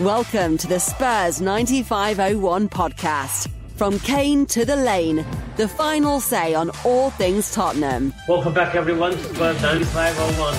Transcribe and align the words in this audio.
Welcome 0.00 0.58
to 0.58 0.66
the 0.66 0.80
Spurs 0.80 1.40
9501 1.40 2.68
podcast. 2.68 3.48
From 3.76 3.98
Kane 4.00 4.44
to 4.46 4.64
the 4.64 4.74
Lane, 4.76 5.24
the 5.56 5.68
final 5.68 6.20
say 6.20 6.54
on 6.54 6.70
all 6.84 7.10
things 7.10 7.52
Tottenham. 7.52 8.12
Welcome 8.28 8.54
back, 8.54 8.74
everyone, 8.74 9.12
to 9.12 9.18
Spurs 9.18 9.62
9501. 9.62 10.54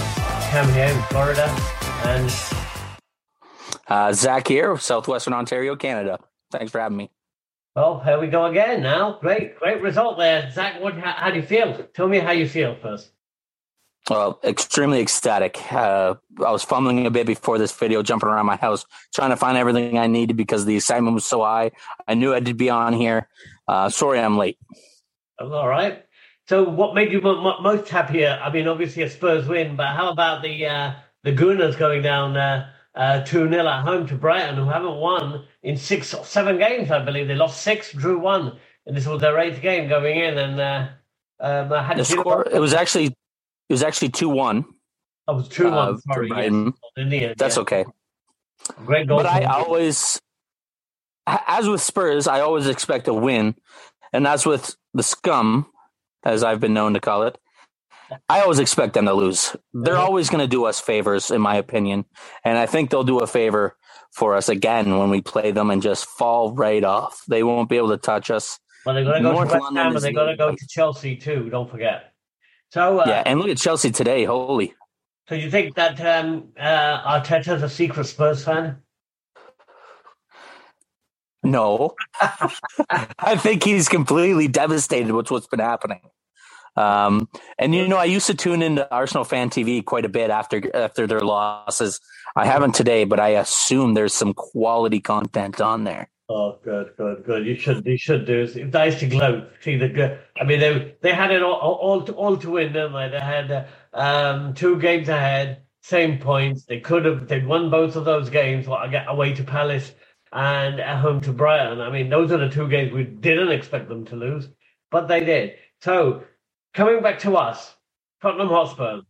Cam 0.50 0.74
here 0.74 0.86
in 0.86 1.02
Florida. 1.10 1.48
And 2.06 2.32
Uh, 3.88 4.14
Zach 4.14 4.48
here, 4.48 4.78
Southwestern 4.78 5.34
Ontario, 5.34 5.76
Canada. 5.76 6.18
Thanks 6.52 6.72
for 6.72 6.80
having 6.80 6.98
me. 6.98 7.12
well, 7.76 8.00
here 8.00 8.20
we 8.20 8.28
go 8.28 8.46
again 8.46 8.82
now. 8.82 9.18
Great, 9.22 9.60
great 9.60 9.82
result 9.82 10.18
there. 10.18 10.50
Zach, 10.52 10.82
what, 10.82 10.98
how, 10.98 11.12
how 11.12 11.30
do 11.30 11.36
you 11.38 11.44
feel? 11.46 11.84
Tell 11.94 12.08
me 12.08 12.20
how 12.20 12.32
you 12.32 12.48
feel 12.48 12.76
first. 12.82 13.12
Well, 14.10 14.40
extremely 14.44 15.00
ecstatic. 15.00 15.60
Uh, 15.72 16.16
I 16.46 16.52
was 16.52 16.64
fumbling 16.64 17.06
a 17.08 17.12
bit 17.12 17.26
before 17.26 17.58
this 17.58 17.72
video, 17.72 18.04
jumping 18.04 18.30
around 18.30 18.46
my 18.46 18.56
house, 18.56 18.86
trying 19.14 19.32
to 19.32 19.36
find 19.36 19.58
everything 19.58 19.98
I 19.98 20.08
needed 20.08 20.38
because 20.38 20.66
the 20.66 20.76
excitement 20.76 21.16
was 21.16 21.26
so 21.26 21.42
high. 21.44 21.72
I 22.08 22.14
knew 22.14 22.34
I 22.34 22.40
did 22.40 22.58
be 22.58 22.70
on 22.70 22.94
here. 22.94 23.28
Uh, 23.68 23.90
sorry 23.90 24.20
I'm 24.20 24.38
late. 24.38 24.60
All 25.40 25.68
right. 25.68 26.06
So, 26.48 26.64
what 26.64 26.94
made 26.94 27.12
you 27.12 27.22
mo- 27.22 27.42
mo- 27.42 27.62
most 27.62 27.90
happier? 27.90 28.40
I 28.42 28.52
mean, 28.52 28.68
obviously 28.68 29.02
a 29.02 29.10
Spurs 29.10 29.48
win, 29.48 29.76
but 29.76 29.88
how 29.88 30.12
about 30.12 30.44
the 30.44 30.68
uh, 30.68 30.94
the 31.24 31.32
Gooners 31.32 31.76
going 31.76 32.04
down 32.04 32.38
uh, 32.38 32.70
uh, 32.96 33.22
2 33.24 33.50
0 33.50 33.68
at 33.68 33.82
home 33.84 34.08
to 34.08 34.16
Brighton, 34.16 34.56
who 34.56 34.70
haven't 34.70 34.96
won 34.96 35.44
in 35.64 35.76
six 35.76 36.14
or 36.14 36.24
seven 36.24 36.58
games, 36.58 36.92
I 36.92 37.04
believe. 37.04 37.28
They 37.28 37.36
lost 37.36 37.62
six, 37.62 37.92
drew 37.92 38.20
one, 38.20 38.58
and 38.86 38.96
this 38.96 39.06
was 39.06 39.22
their 39.22 39.38
eighth 39.40 39.62
game 39.62 39.90
going 39.90 40.20
in. 40.20 40.38
And 40.38 40.60
uh, 40.60 40.88
um, 41.40 41.74
I 41.74 41.84
had 41.84 41.98
The 41.98 42.06
score, 42.06 42.48
it 42.48 42.60
was 42.60 42.74
actually, 42.74 43.16
it 43.70 43.74
was 43.74 43.84
actually 43.84 44.10
2 44.10 44.30
1. 44.30 44.66
I 45.28 45.32
was 45.32 45.48
2 45.50 45.64
1. 45.66 45.74
uh, 45.74 45.98
Sorry. 45.98 46.00
for 46.14 46.24
Yes. 46.24 46.30
Brighton. 46.34 46.74
In 46.98 47.10
the 47.10 47.26
end, 47.26 47.36
That's 47.38 47.56
yeah. 47.58 47.62
okay. 47.62 47.86
Great 48.86 49.08
goal. 49.08 49.18
But 49.18 49.26
I 49.28 49.44
always, 49.46 50.20
as 51.28 51.68
with 51.68 51.82
Spurs, 51.82 52.28
I 52.28 52.42
always 52.42 52.68
expect 52.68 53.08
a 53.08 53.14
win. 53.14 53.56
And 54.14 54.26
as 54.28 54.46
with 54.46 54.76
the 54.94 55.04
scum, 55.04 55.68
as 56.24 56.44
I've 56.44 56.60
been 56.60 56.74
known 56.74 56.94
to 56.94 57.00
call 57.00 57.24
it, 57.24 57.38
I 58.30 58.42
always 58.42 58.60
expect 58.60 58.94
them 58.94 59.06
to 59.06 59.14
lose. 59.14 59.56
They're 59.74 59.98
always 59.98 60.30
going 60.30 60.42
to 60.42 60.48
do 60.48 60.66
us 60.66 60.80
favors, 60.80 61.32
in 61.32 61.42
my 61.42 61.56
opinion. 61.56 62.06
And 62.44 62.58
I 62.58 62.66
think 62.68 62.90
they'll 62.90 63.04
do 63.04 63.20
a 63.20 63.28
favor 63.28 63.76
for 64.14 64.36
us 64.36 64.48
again 64.48 64.98
when 64.98 65.10
we 65.10 65.22
play 65.22 65.52
them 65.52 65.70
and 65.72 65.82
just 65.82 66.06
fall 66.06 66.54
right 66.54 66.84
off. 66.84 67.24
They 67.28 67.44
won't 67.44 67.68
be 67.70 67.78
able 67.78 67.90
to 67.90 67.98
touch 67.98 68.30
us. 68.32 68.60
Well, 68.86 68.96
they're 68.96 69.04
going 69.04 69.24
to 69.24 69.30
go 69.30 69.32
North 69.34 69.50
to 69.52 69.60
West 69.60 69.76
Ham 69.76 69.96
and 69.96 70.02
they're 70.04 70.14
going 70.14 70.30
to 70.32 70.38
go 70.38 70.52
to 70.56 70.68
Chelsea 70.70 71.16
too. 71.18 71.50
Don't 71.50 71.70
forget. 71.70 72.14
So, 72.72 73.00
uh, 73.00 73.04
Yeah, 73.08 73.24
and 73.26 73.40
look 73.40 73.50
at 73.50 73.58
Chelsea 73.58 73.92
today. 73.92 74.26
Holy. 74.26 74.74
so 75.30 75.36
you 75.36 75.50
think 75.50 75.76
that 75.76 76.00
um, 76.02 76.50
uh, 76.60 77.20
Arteta's 77.20 77.64
a 77.64 77.70
secret 77.70 78.06
Spurs 78.06 78.44
fan? 78.44 78.82
No. 81.44 81.94
I 82.90 83.36
think 83.38 83.64
he's 83.64 83.88
completely 83.88 84.48
devastated 84.48 85.12
with 85.12 85.30
what's 85.30 85.48
been 85.48 85.60
happening. 85.60 86.02
Um, 86.76 87.30
and 87.58 87.74
you 87.74 87.88
know, 87.88 87.98
I 87.98 88.06
used 88.06 88.28
to 88.28 88.34
tune 88.34 88.62
into 88.62 88.92
Arsenal 88.94 89.24
fan 89.24 89.50
TV 89.50 89.86
quite 89.86 90.06
a 90.06 90.10
bit 90.10 90.30
after 90.30 90.76
after 90.76 91.08
their 91.08 91.22
losses. 91.22 92.02
I 92.36 92.46
haven't 92.46 92.76
today, 92.76 93.06
but 93.06 93.20
I 93.20 93.30
assume 93.30 93.94
there's 93.94 94.14
some 94.14 94.34
quality 94.34 95.00
content 95.00 95.62
on 95.62 95.86
there. 95.86 96.10
Oh, 96.28 96.58
good, 96.64 96.94
good, 96.98 97.24
good. 97.24 97.46
You 97.46 97.56
should, 97.56 97.86
you 97.86 97.98
should 97.98 98.26
do. 98.26 98.42
It's 98.42 98.56
nice 98.74 99.00
to 99.00 99.08
gloat. 99.08 99.50
See 99.62 99.78
the 99.78 99.88
good. 99.88 100.20
I 100.40 100.44
mean, 100.44 100.60
they 100.60 100.96
they 101.02 101.14
had 101.14 101.32
it 101.32 101.44
all, 101.44 101.54
all 101.54 102.02
to 102.02 102.14
all 102.14 102.36
to 102.38 102.50
win, 102.50 102.74
didn't 102.74 102.94
they? 102.94 103.10
They 103.10 103.20
had 103.20 103.68
um, 103.94 104.56
two 104.56 104.80
games 104.80 105.08
ahead, 105.08 105.62
same 105.82 106.18
points. 106.18 106.66
They 106.66 106.80
could 106.80 107.06
have. 107.06 107.28
They'd 107.28 107.46
won 107.46 107.70
both 107.70 107.96
of 107.96 108.06
those 108.06 108.32
games. 108.32 108.68
What 108.68 108.82
I 108.82 108.88
get 108.88 109.06
away 109.08 109.34
to 109.36 109.44
Palace 109.44 109.94
and 110.32 110.80
at 110.80 111.00
home 111.00 111.22
to 111.22 111.32
Brighton. 111.32 111.80
I 111.80 111.92
mean, 111.92 112.10
those 112.10 112.32
are 112.32 112.38
the 112.38 112.50
two 112.50 112.68
games 112.68 112.92
we 112.92 113.04
didn't 113.04 113.52
expect 113.52 113.88
them 113.88 114.04
to 114.06 114.16
lose, 114.16 114.50
but 114.90 115.08
they 115.08 115.24
did. 115.24 115.54
So 115.82 116.24
coming 116.74 117.04
back 117.04 117.20
to 117.20 117.38
us, 117.38 117.76
Tottenham 118.22 118.50
Hotspur, 118.50 119.02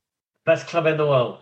best 0.46 0.68
club 0.68 0.86
in 0.86 0.98
the 0.98 1.08
world. 1.08 1.40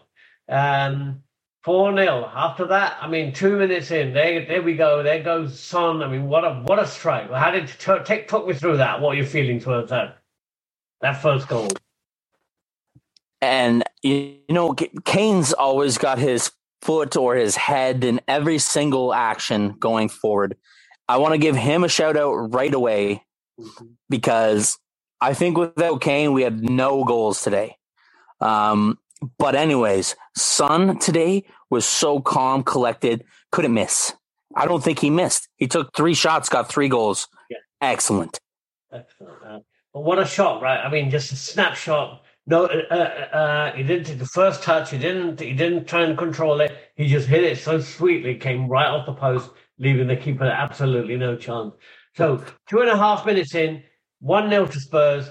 Um, 0.47 1.23
4 1.63 1.95
0. 1.95 2.31
After 2.33 2.67
that, 2.67 2.97
I 3.01 3.07
mean, 3.07 3.31
two 3.33 3.57
minutes 3.57 3.89
in, 3.91 4.13
there, 4.13 4.45
there 4.45 4.61
we 4.61 4.75
go. 4.75 5.01
There 5.01 5.23
goes 5.23 5.57
Son. 5.57 6.03
I 6.03 6.07
mean, 6.07 6.27
what 6.27 6.43
a 6.43 6.55
what 6.55 6.79
a 6.79 6.85
strike. 6.85 7.31
How 7.31 7.51
did 7.51 7.67
t- 7.67 8.03
take 8.03 8.27
talk 8.27 8.45
me 8.47 8.53
through 8.53 8.77
that? 8.77 8.99
What 8.99 9.13
are 9.13 9.17
your 9.17 9.25
feelings 9.25 9.63
towards 9.63 9.89
that? 9.89 10.17
That 11.01 11.21
first 11.21 11.47
goal. 11.47 11.69
And 13.41 13.83
you 14.01 14.39
know, 14.49 14.73
Kane's 15.05 15.53
always 15.53 15.97
got 15.97 16.17
his 16.17 16.51
foot 16.81 17.15
or 17.15 17.35
his 17.35 17.55
head 17.55 18.03
in 18.03 18.19
every 18.27 18.57
single 18.57 19.13
action 19.13 19.75
going 19.79 20.09
forward. 20.09 20.57
I 21.07 21.17
want 21.17 21.33
to 21.33 21.37
give 21.37 21.55
him 21.55 21.83
a 21.83 21.89
shout 21.89 22.17
out 22.17 22.33
right 22.33 22.73
away 22.73 23.23
because 24.09 24.77
I 25.21 25.33
think 25.33 25.57
without 25.57 26.01
Kane, 26.01 26.33
we 26.33 26.43
had 26.43 26.61
no 26.61 27.05
goals 27.05 27.41
today. 27.41 27.77
Um, 28.41 28.97
but 29.37 29.55
anyways, 29.55 30.15
Son 30.35 30.97
today 30.99 31.45
was 31.69 31.85
so 31.85 32.19
calm, 32.19 32.63
collected, 32.63 33.23
couldn't 33.51 33.73
miss. 33.73 34.13
I 34.55 34.65
don't 34.65 34.83
think 34.83 34.99
he 34.99 35.09
missed. 35.09 35.47
He 35.57 35.67
took 35.67 35.95
three 35.95 36.13
shots, 36.13 36.49
got 36.49 36.69
three 36.69 36.89
goals. 36.89 37.27
Yeah. 37.49 37.57
Excellent. 37.81 38.39
Excellent. 38.91 39.43
Uh, 39.45 39.59
but 39.93 40.01
what 40.01 40.19
a 40.19 40.25
shot, 40.25 40.61
right? 40.61 40.79
I 40.79 40.89
mean, 40.89 41.09
just 41.09 41.31
a 41.31 41.35
snapshot. 41.35 42.23
No, 42.45 42.65
uh, 42.65 42.81
uh, 42.91 43.35
uh, 43.35 43.73
he 43.73 43.83
didn't 43.83 44.05
take 44.05 44.19
the 44.19 44.25
first 44.25 44.63
touch. 44.63 44.91
He 44.91 44.97
didn't. 44.97 45.39
He 45.39 45.53
didn't 45.53 45.85
try 45.85 46.03
and 46.03 46.17
control 46.17 46.59
it. 46.59 46.75
He 46.95 47.07
just 47.07 47.27
hit 47.27 47.43
it 47.43 47.57
so 47.57 47.79
sweetly, 47.79 48.35
came 48.35 48.67
right 48.67 48.87
off 48.87 49.05
the 49.05 49.13
post, 49.13 49.51
leaving 49.79 50.07
the 50.07 50.17
keeper 50.17 50.43
absolutely 50.43 51.15
no 51.15 51.37
chance. 51.37 51.73
So 52.15 52.43
two 52.69 52.81
and 52.81 52.89
a 52.89 52.97
half 52.97 53.25
minutes 53.25 53.55
in, 53.55 53.83
one 54.19 54.49
0 54.49 54.65
to 54.67 54.79
Spurs. 54.79 55.29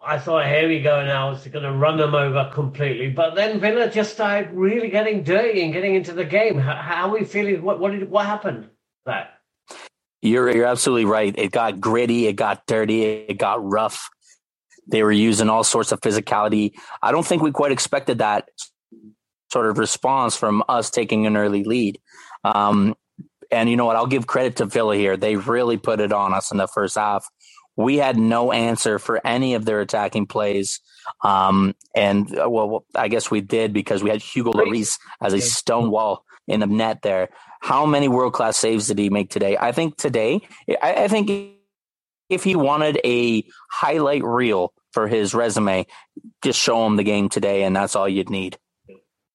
I 0.00 0.18
thought, 0.18 0.46
here 0.46 0.68
we 0.68 0.80
go 0.80 1.04
now. 1.04 1.32
It's 1.32 1.46
going 1.46 1.64
to 1.64 1.72
run 1.72 1.96
them 1.96 2.14
over 2.14 2.50
completely. 2.54 3.10
But 3.10 3.34
then 3.34 3.58
Villa 3.58 3.90
just 3.90 4.12
started 4.12 4.52
really 4.52 4.90
getting 4.90 5.24
dirty 5.24 5.62
and 5.62 5.72
getting 5.72 5.96
into 5.96 6.12
the 6.12 6.24
game. 6.24 6.58
How, 6.58 6.76
how 6.76 7.08
are 7.08 7.18
we 7.18 7.24
feeling? 7.24 7.62
What 7.62 7.80
what 7.80 7.92
did 7.92 8.08
what 8.08 8.26
happened? 8.26 8.68
That 9.06 9.40
You're 10.22 10.54
you're 10.54 10.66
absolutely 10.66 11.06
right. 11.06 11.34
It 11.36 11.50
got 11.50 11.80
gritty, 11.80 12.26
it 12.26 12.34
got 12.34 12.64
dirty, 12.66 13.02
it 13.02 13.38
got 13.38 13.64
rough. 13.64 14.08
They 14.86 15.02
were 15.02 15.12
using 15.12 15.50
all 15.50 15.64
sorts 15.64 15.90
of 15.92 16.00
physicality. 16.00 16.72
I 17.02 17.10
don't 17.10 17.26
think 17.26 17.42
we 17.42 17.50
quite 17.50 17.72
expected 17.72 18.18
that 18.18 18.48
sort 19.52 19.66
of 19.66 19.78
response 19.78 20.36
from 20.36 20.62
us 20.68 20.90
taking 20.90 21.26
an 21.26 21.36
early 21.36 21.64
lead. 21.64 21.98
Um, 22.44 22.94
and 23.50 23.68
you 23.68 23.76
know 23.76 23.86
what? 23.86 23.96
I'll 23.96 24.06
give 24.06 24.26
credit 24.26 24.56
to 24.56 24.66
Villa 24.66 24.94
here. 24.94 25.16
They 25.16 25.36
really 25.36 25.76
put 25.76 26.00
it 26.00 26.12
on 26.12 26.34
us 26.34 26.50
in 26.52 26.58
the 26.58 26.68
first 26.68 26.96
half. 26.96 27.26
We 27.78 27.96
had 27.96 28.18
no 28.18 28.50
answer 28.50 28.98
for 28.98 29.24
any 29.24 29.54
of 29.54 29.64
their 29.64 29.80
attacking 29.80 30.26
plays. 30.26 30.80
Um, 31.22 31.76
and 31.94 32.36
uh, 32.36 32.50
well, 32.50 32.84
I 32.92 33.06
guess 33.06 33.30
we 33.30 33.40
did 33.40 33.72
because 33.72 34.02
we 34.02 34.10
had 34.10 34.20
Hugo 34.20 34.50
Lloris 34.50 34.98
as 35.22 35.32
a 35.32 35.40
stone 35.40 35.90
wall 35.90 36.24
in 36.48 36.58
the 36.58 36.66
net 36.66 37.02
there. 37.02 37.28
How 37.60 37.86
many 37.86 38.08
world 38.08 38.32
class 38.32 38.56
saves 38.56 38.88
did 38.88 38.98
he 38.98 39.10
make 39.10 39.30
today? 39.30 39.56
I 39.56 39.70
think 39.70 39.96
today, 39.96 40.40
I, 40.82 41.04
I 41.04 41.08
think 41.08 41.30
if 42.28 42.42
he 42.42 42.56
wanted 42.56 43.00
a 43.04 43.44
highlight 43.70 44.24
reel 44.24 44.72
for 44.92 45.06
his 45.06 45.32
resume, 45.32 45.86
just 46.42 46.58
show 46.58 46.84
him 46.84 46.96
the 46.96 47.04
game 47.04 47.28
today, 47.28 47.62
and 47.62 47.76
that's 47.76 47.94
all 47.94 48.08
you'd 48.08 48.28
need. 48.28 48.58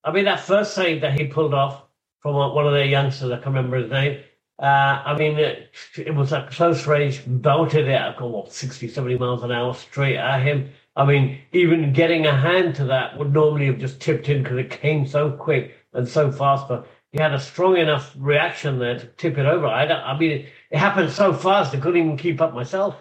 I 0.04 0.12
mean, 0.12 0.26
that 0.26 0.42
first 0.42 0.76
save 0.76 1.00
that 1.02 1.18
he 1.18 1.28
pulled 1.28 1.54
off 1.54 1.82
from 2.20 2.36
one 2.36 2.68
of 2.68 2.74
their 2.74 2.86
youngsters, 2.86 3.32
I 3.32 3.36
can't 3.36 3.48
remember 3.48 3.78
his 3.78 3.90
name. 3.90 4.20
Uh, 4.60 5.02
I 5.06 5.18
mean, 5.18 5.38
it, 5.40 5.72
it 5.98 6.14
was 6.14 6.32
a 6.32 6.48
close 6.52 6.86
range, 6.86 7.24
belted 7.26 7.88
it 7.88 7.92
at 7.92 8.22
what, 8.22 8.54
60, 8.54 8.88
70 8.88 9.18
miles 9.18 9.44
an 9.44 9.52
hour 9.52 9.74
straight 9.74 10.18
at 10.18 10.42
him. 10.44 10.70
I 10.96 11.06
mean, 11.06 11.40
even 11.54 11.92
getting 11.92 12.28
a 12.28 12.38
hand 12.38 12.76
to 12.76 12.86
that 12.86 13.18
would 13.18 13.34
normally 13.34 13.66
have 13.66 13.80
just 13.80 14.00
tipped 14.00 14.30
in 14.30 14.44
because 14.44 14.60
it 14.60 14.70
came 14.70 15.08
so 15.08 15.32
quick 15.32 15.76
and 15.94 16.08
so 16.08 16.32
fast. 16.32 16.68
But 16.68 16.88
he 17.12 17.20
had 17.20 17.34
a 17.34 17.40
strong 17.40 17.78
enough 17.78 18.16
reaction 18.18 18.78
there 18.78 19.00
to 19.00 19.06
tip 19.06 19.38
it 19.38 19.46
over. 19.46 19.66
I, 19.66 19.88
I 19.88 20.18
mean, 20.18 20.32
it, 20.32 20.46
it 20.70 20.78
happened 20.78 21.12
so 21.12 21.34
fast, 21.34 21.74
I 21.74 21.80
couldn't 21.80 22.02
even 22.02 22.18
keep 22.18 22.40
up 22.42 22.54
myself. 22.54 22.96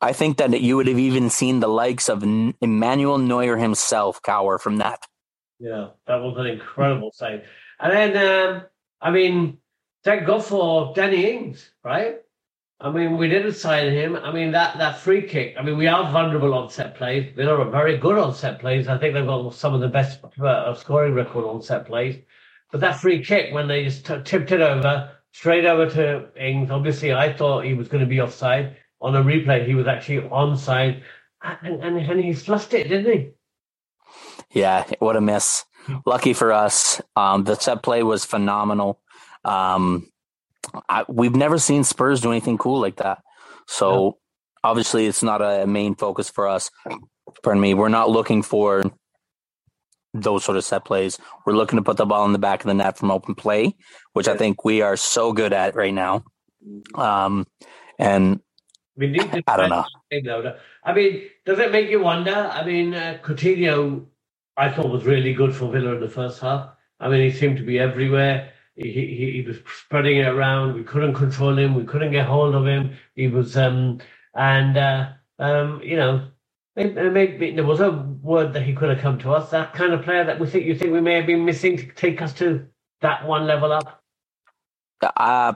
I 0.00 0.12
think 0.12 0.36
that 0.36 0.60
you 0.60 0.76
would 0.76 0.86
have 0.86 0.98
even 0.98 1.28
seen 1.28 1.60
the 1.60 1.68
likes 1.68 2.08
of 2.08 2.22
N- 2.22 2.54
Emmanuel 2.60 3.18
Neuer 3.18 3.56
himself 3.56 4.22
cower 4.22 4.58
from 4.58 4.76
that. 4.76 5.00
Yeah, 5.58 5.88
that 6.06 6.16
was 6.16 6.36
an 6.38 6.46
incredible 6.46 7.10
save. 7.12 7.42
And 7.80 8.14
then, 8.14 8.56
um, 8.56 8.62
I 9.00 9.10
mean, 9.10 9.58
thank 10.08 10.26
God 10.26 10.42
for 10.42 10.94
Danny 10.94 11.30
Ings, 11.30 11.70
right? 11.84 12.22
I 12.80 12.90
mean, 12.90 13.18
we 13.18 13.28
didn't 13.28 13.52
sign 13.52 13.92
him. 13.92 14.16
I 14.16 14.32
mean, 14.32 14.52
that, 14.52 14.78
that 14.78 15.00
free 15.00 15.20
kick. 15.28 15.54
I 15.58 15.62
mean, 15.62 15.76
we 15.76 15.86
are 15.86 16.10
vulnerable 16.10 16.54
on 16.54 16.70
set 16.70 16.94
plays. 16.94 17.30
Villa 17.36 17.58
are 17.58 17.70
very 17.70 17.98
good 17.98 18.16
on 18.16 18.34
set 18.34 18.58
plays. 18.58 18.88
I 18.88 18.96
think 18.96 19.12
they've 19.12 19.26
got 19.26 19.52
some 19.52 19.74
of 19.74 19.82
the 19.82 19.88
best 19.88 20.20
uh, 20.42 20.72
scoring 20.74 21.12
record 21.12 21.44
on 21.44 21.60
set 21.60 21.86
plays. 21.86 22.16
But 22.72 22.80
that 22.80 22.98
free 22.98 23.22
kick, 23.22 23.52
when 23.52 23.68
they 23.68 23.84
just 23.84 24.06
t- 24.06 24.22
tipped 24.24 24.50
it 24.50 24.62
over, 24.62 25.10
straight 25.32 25.66
over 25.66 25.90
to 25.90 26.30
Ings, 26.42 26.70
obviously 26.70 27.12
I 27.12 27.30
thought 27.34 27.66
he 27.66 27.74
was 27.74 27.88
going 27.88 28.02
to 28.02 28.08
be 28.08 28.22
offside. 28.22 28.78
On 29.02 29.14
a 29.14 29.22
replay, 29.22 29.66
he 29.66 29.74
was 29.74 29.86
actually 29.86 30.26
onside. 30.28 31.02
And, 31.42 31.84
and, 31.84 31.98
and 31.98 32.24
he 32.24 32.32
flushed 32.32 32.72
it, 32.72 32.88
didn't 32.88 33.12
he? 33.12 33.30
Yeah, 34.58 34.84
what 35.00 35.16
a 35.16 35.20
miss. 35.20 35.66
lucky 36.06 36.32
for 36.32 36.52
us. 36.52 37.00
Um, 37.16 37.44
the 37.44 37.56
set 37.56 37.82
play 37.82 38.02
was 38.02 38.24
phenomenal. 38.24 39.00
Um, 39.48 40.08
I, 40.88 41.04
we've 41.08 41.34
never 41.34 41.58
seen 41.58 41.84
Spurs 41.84 42.20
do 42.20 42.30
anything 42.30 42.58
cool 42.58 42.80
like 42.80 42.96
that. 42.96 43.18
So 43.66 43.90
no. 43.90 44.18
obviously, 44.62 45.06
it's 45.06 45.22
not 45.22 45.40
a 45.40 45.66
main 45.66 45.94
focus 45.94 46.28
for 46.28 46.46
us. 46.46 46.70
Pardon 47.42 47.60
me. 47.60 47.74
We're 47.74 47.88
not 47.88 48.10
looking 48.10 48.42
for 48.42 48.82
those 50.14 50.44
sort 50.44 50.56
of 50.56 50.64
set 50.64 50.84
plays. 50.84 51.18
We're 51.46 51.54
looking 51.54 51.78
to 51.78 51.82
put 51.82 51.96
the 51.96 52.06
ball 52.06 52.24
in 52.26 52.32
the 52.32 52.38
back 52.38 52.60
of 52.60 52.66
the 52.66 52.74
net 52.74 52.98
from 52.98 53.10
open 53.10 53.34
play, 53.34 53.74
which 54.12 54.28
I 54.28 54.36
think 54.36 54.64
we 54.64 54.82
are 54.82 54.96
so 54.96 55.32
good 55.32 55.52
at 55.52 55.74
right 55.74 55.94
now. 55.94 56.24
Um, 56.94 57.46
and 57.98 58.40
we 58.96 59.06
need 59.06 59.30
to 59.32 59.42
I 59.46 59.56
don't 59.56 59.70
know. 59.70 59.84
I 60.84 60.92
mean, 60.92 61.22
does 61.46 61.58
it 61.58 61.72
make 61.72 61.88
you 61.88 62.00
wonder? 62.00 62.34
I 62.34 62.64
mean, 62.64 62.94
uh, 62.94 63.18
Coutinho, 63.22 64.06
I 64.56 64.70
thought 64.70 64.90
was 64.90 65.04
really 65.04 65.34
good 65.34 65.54
for 65.54 65.70
Villa 65.70 65.94
in 65.94 66.00
the 66.00 66.08
first 66.08 66.40
half. 66.40 66.70
I 66.98 67.08
mean, 67.08 67.30
he 67.30 67.36
seemed 67.36 67.58
to 67.58 67.62
be 67.62 67.78
everywhere. 67.78 68.52
He, 68.78 69.42
he, 69.42 69.44
was 69.46 69.56
spreading 69.80 70.18
it 70.18 70.28
around. 70.28 70.74
We 70.74 70.84
couldn't 70.84 71.14
control 71.14 71.58
him. 71.58 71.74
We 71.74 71.84
couldn't 71.84 72.12
get 72.12 72.26
hold 72.26 72.54
of 72.54 72.64
him. 72.64 72.96
He 73.16 73.26
was, 73.26 73.56
um, 73.56 73.98
and 74.34 74.76
uh, 74.76 75.08
um, 75.40 75.80
you 75.82 75.96
know, 75.96 76.28
maybe 76.76 77.50
there 77.50 77.64
was 77.64 77.80
a 77.80 77.90
word 77.90 78.52
that 78.52 78.62
he 78.62 78.74
could 78.74 78.88
have 78.88 79.00
come 79.00 79.18
to 79.20 79.32
us. 79.32 79.50
That 79.50 79.74
kind 79.74 79.92
of 79.92 80.04
player 80.04 80.24
that 80.24 80.38
we 80.38 80.46
think 80.46 80.64
you 80.64 80.76
think 80.76 80.92
we 80.92 81.00
may 81.00 81.14
have 81.14 81.26
been 81.26 81.44
missing 81.44 81.76
to 81.76 81.86
take 81.88 82.22
us 82.22 82.32
to 82.34 82.66
that 83.00 83.26
one 83.26 83.46
level 83.46 83.72
up. 83.72 84.02
Uh 85.02 85.54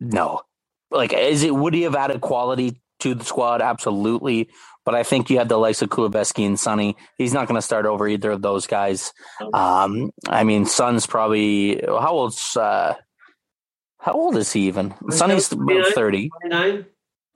no. 0.00 0.42
Like, 0.90 1.12
is 1.12 1.42
it 1.42 1.54
would 1.54 1.74
he 1.74 1.82
have 1.82 1.94
added 1.94 2.20
quality 2.20 2.80
to 3.00 3.14
the 3.14 3.24
squad? 3.24 3.60
Absolutely. 3.60 4.48
But 4.88 4.94
I 4.94 5.02
think 5.02 5.28
you 5.28 5.36
have 5.36 5.50
the 5.50 5.58
likes 5.58 5.82
of 5.82 5.90
Kulusevski 5.90 6.46
and 6.46 6.58
Sonny. 6.58 6.96
He's 7.18 7.34
not 7.34 7.46
going 7.46 7.58
to 7.58 7.62
start 7.62 7.84
over 7.84 8.08
either 8.08 8.30
of 8.30 8.40
those 8.40 8.66
guys. 8.66 9.12
Um, 9.52 10.12
I 10.26 10.44
mean, 10.44 10.64
Son's 10.64 11.06
probably 11.06 11.82
how 11.86 12.12
old's 12.12 12.56
uh, 12.56 12.94
how 13.98 14.12
old 14.14 14.38
is 14.38 14.50
he 14.50 14.60
even? 14.60 14.94
Sonny's 15.10 15.52
about 15.52 15.92
thirty. 15.92 16.30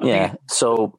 Yeah. 0.00 0.36
So 0.48 0.98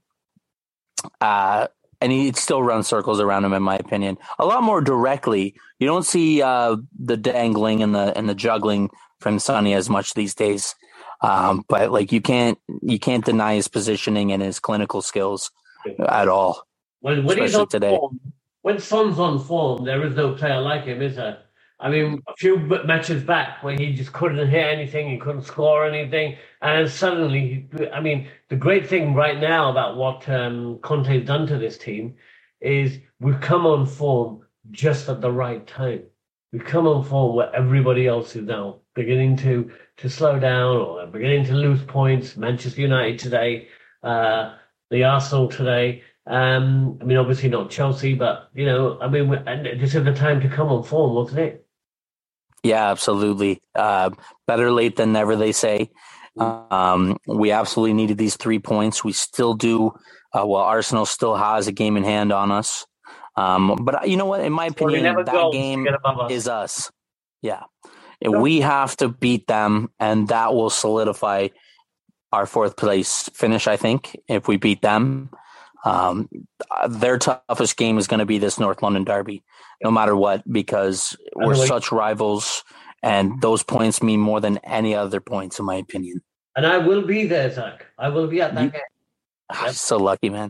uh, 1.20 1.70
and 2.00 2.12
he 2.12 2.32
still 2.34 2.62
runs 2.62 2.86
circles 2.86 3.20
around 3.20 3.46
him, 3.46 3.54
in 3.54 3.64
my 3.64 3.78
opinion. 3.78 4.20
A 4.38 4.46
lot 4.46 4.62
more 4.62 4.80
directly. 4.80 5.56
You 5.80 5.88
don't 5.88 6.06
see 6.06 6.44
uh, 6.44 6.76
the 7.00 7.18
dangling 7.18 7.82
and 7.82 7.96
the 7.96 8.16
and 8.16 8.30
the 8.30 8.36
juggling 8.36 8.92
from 9.20 9.40
Sonny 9.40 9.74
as 9.74 9.90
much 9.90 10.14
these 10.14 10.36
days. 10.36 10.76
Um, 11.22 11.66
but 11.68 11.92
like 11.92 12.12
you 12.12 12.22
can't 12.22 12.60
you 12.84 13.00
can't 13.00 13.26
deny 13.26 13.56
his 13.56 13.68
positioning 13.68 14.32
and 14.32 14.44
his 14.44 14.60
clinical 14.60 15.02
skills 15.02 15.50
at 16.08 16.28
all. 16.28 16.64
When, 17.02 17.26
when 17.26 17.38
he's 17.38 17.56
on 17.56 17.68
today. 17.68 17.98
Form, 17.98 18.20
when 18.62 18.80
Son's 18.80 19.20
on 19.20 19.40
form, 19.40 19.84
there 19.84 20.06
is 20.06 20.16
no 20.16 20.34
player 20.34 20.62
like 20.62 20.86
him, 20.86 21.02
is 21.02 21.18
there? 21.18 21.40
I 21.80 21.90
mean, 21.90 22.22
a 22.28 22.36
few 22.38 22.58
matches 22.58 23.24
back 23.24 23.62
when 23.62 23.78
he 23.78 23.94
just 23.94 24.14
couldn't 24.14 24.48
hit 24.48 24.66
anything, 24.66 25.10
he 25.10 25.18
couldn't 25.18 25.42
score 25.42 25.86
anything, 25.86 26.38
and 26.62 26.90
suddenly, 26.90 27.68
I 27.94 28.00
mean, 28.00 28.30
the 28.48 28.56
great 28.56 28.88
thing 28.88 29.14
right 29.14 29.38
now 29.38 29.70
about 29.70 29.98
what 29.98 30.28
um, 30.30 30.80
Conte's 30.82 31.28
done 31.28 31.46
to 31.48 31.58
this 31.58 31.78
team 31.78 32.16
is 32.62 33.00
we've 33.20 33.42
come 33.42 33.66
on 33.66 33.86
form 33.86 34.44
just 34.72 35.10
at 35.10 35.20
the 35.20 35.32
right 35.32 35.68
time. 35.68 36.04
We've 36.54 36.64
come 36.64 36.88
on 36.88 37.04
form 37.04 37.36
where 37.36 37.54
everybody 37.54 38.08
else 38.08 38.36
is 38.36 38.46
now 38.46 38.78
beginning 38.96 39.36
to 39.38 39.72
to 39.98 40.10
slow 40.10 40.40
down 40.40 40.78
or 40.78 41.06
beginning 41.08 41.46
to 41.46 41.54
lose 41.54 41.82
points. 41.84 42.38
Manchester 42.38 42.82
United 42.82 43.20
today, 43.20 43.68
uh, 44.04 44.56
the 44.94 45.04
Arsenal 45.04 45.50
today. 45.50 46.04
Um, 46.26 47.00
I 47.02 47.04
mean, 47.04 47.18
obviously 47.18 47.50
not 47.50 47.70
Chelsea, 47.70 48.14
but 48.14 48.50
you 48.54 48.66
know, 48.66 49.00
I 49.02 49.10
mean, 49.10 49.30
this 49.80 49.96
is 49.96 50.04
the 50.06 50.14
time 50.14 50.40
to 50.42 50.48
come 50.48 50.70
on 50.70 50.84
form, 50.84 51.16
wasn't 51.16 51.40
it? 51.40 51.68
Yeah, 52.64 52.92
absolutely. 52.92 53.62
Uh, 53.76 54.12
better 54.48 54.72
late 54.72 54.96
than 54.96 55.12
never, 55.12 55.36
they 55.36 55.52
say. 55.52 55.90
Um, 56.38 57.18
we 57.28 57.52
absolutely 57.52 57.94
needed 57.94 58.18
these 58.18 58.38
three 58.38 58.60
points. 58.60 59.04
We 59.04 59.12
still 59.12 59.54
do. 59.54 59.88
Uh, 60.34 60.46
well, 60.46 60.62
Arsenal 60.62 61.06
still 61.06 61.36
has 61.36 61.68
a 61.68 61.74
game 61.74 61.98
in 61.98 62.04
hand 62.04 62.32
on 62.32 62.52
us. 62.52 62.86
Um, 63.36 63.80
but 63.82 64.08
you 64.08 64.16
know 64.16 64.26
what? 64.26 64.42
In 64.42 64.54
my 64.54 64.68
opinion, 64.68 65.04
that 65.04 65.50
game 65.52 65.88
is 66.30 66.48
us. 66.48 66.92
Yeah. 67.42 67.64
We 68.22 68.62
have 68.62 68.96
to 68.98 69.10
beat 69.10 69.48
them, 69.48 69.90
and 70.00 70.30
that 70.30 70.54
will 70.54 70.70
solidify 70.70 71.50
our 72.34 72.48
fourth 72.48 72.76
place 72.76 73.30
finish, 73.34 73.68
I 73.68 73.78
think, 73.78 74.20
if 74.28 74.48
we 74.48 74.58
beat 74.58 74.82
them. 74.82 75.30
Um, 75.86 76.30
their 76.90 77.20
toughest 77.20 77.78
game 77.78 77.98
is 77.98 78.08
going 78.08 78.20
to 78.20 78.26
be 78.26 78.40
this 78.40 78.60
North 78.60 78.82
London 78.82 79.04
derby, 79.04 79.44
no 79.84 79.92
matter 79.92 80.16
what, 80.16 80.42
because 80.52 81.16
we're 81.36 81.56
such 81.56 81.92
rivals, 81.92 82.64
and 83.04 83.40
those 83.42 83.62
points 83.64 84.02
mean 84.02 84.20
more 84.20 84.42
than 84.42 84.58
any 84.60 84.96
other 84.96 85.20
points, 85.20 85.60
in 85.60 85.66
my 85.66 85.76
opinion. 85.76 86.22
And 86.56 86.66
I 86.66 86.80
will 86.80 87.04
be 87.04 87.28
there, 87.28 87.52
Zach. 87.52 87.86
I 88.00 88.10
will 88.10 88.28
be 88.28 88.42
at 88.42 88.56
that 88.56 88.64
you, 88.64 88.70
game. 88.72 88.82
Yep. 89.62 89.74
So 89.74 89.98
lucky, 89.98 90.30
man. 90.30 90.50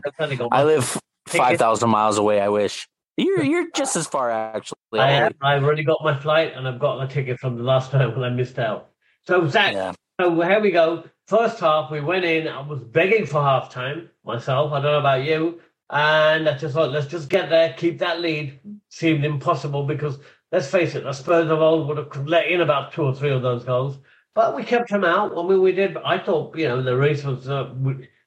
I 0.50 0.64
live 0.64 0.98
five 1.28 1.58
thousand 1.58 1.90
miles 1.90 2.16
away. 2.16 2.40
I 2.40 2.48
wish 2.48 2.88
you're 3.16 3.42
you're 3.52 3.70
just 3.72 3.96
as 3.96 4.06
far 4.06 4.30
actually. 4.30 4.78
I 4.94 5.10
am. 5.10 5.34
I've 5.42 5.64
already 5.64 5.84
got 5.84 5.98
my 6.02 6.16
flight, 6.18 6.52
and 6.54 6.66
I've 6.66 6.78
got 6.78 6.98
my 6.98 7.06
ticket 7.06 7.40
from 7.40 7.56
the 7.56 7.62
last 7.62 7.90
time 7.90 8.14
when 8.14 8.24
I 8.24 8.30
missed 8.30 8.58
out. 8.58 8.90
So 9.26 9.46
Zach, 9.48 9.74
yeah. 9.74 9.92
So 10.20 10.40
here 10.42 10.60
we 10.60 10.70
go. 10.70 11.04
First 11.26 11.58
half, 11.58 11.90
we 11.90 12.00
went 12.00 12.24
in. 12.24 12.46
I 12.46 12.60
was 12.60 12.80
begging 12.80 13.26
for 13.26 13.42
half 13.42 13.70
time 13.70 14.10
myself. 14.24 14.72
I 14.72 14.80
don't 14.80 14.92
know 14.92 15.00
about 15.00 15.24
you. 15.24 15.60
And 15.90 16.48
I 16.48 16.56
just 16.56 16.74
thought, 16.74 16.92
let's 16.92 17.08
just 17.08 17.28
get 17.28 17.50
there, 17.50 17.72
keep 17.72 17.98
that 17.98 18.20
lead. 18.20 18.60
Seemed 18.90 19.24
impossible 19.24 19.84
because, 19.84 20.18
let's 20.52 20.70
face 20.70 20.94
it, 20.94 21.02
the 21.02 21.12
Spurs 21.12 21.50
of 21.50 21.60
old 21.60 21.88
would 21.88 21.96
have 21.96 22.28
let 22.28 22.46
in 22.46 22.60
about 22.60 22.92
two 22.92 23.02
or 23.02 23.14
three 23.14 23.30
of 23.32 23.42
those 23.42 23.64
goals. 23.64 23.98
But 24.36 24.54
we 24.54 24.62
kept 24.62 24.90
him 24.90 25.04
out. 25.04 25.36
I 25.36 25.42
mean, 25.48 25.60
we 25.60 25.72
did. 25.72 25.96
I 25.96 26.18
thought, 26.18 26.56
you 26.56 26.68
know, 26.68 26.78
Lloris 26.78 27.24
was 27.24 27.48
uh, 27.48 27.74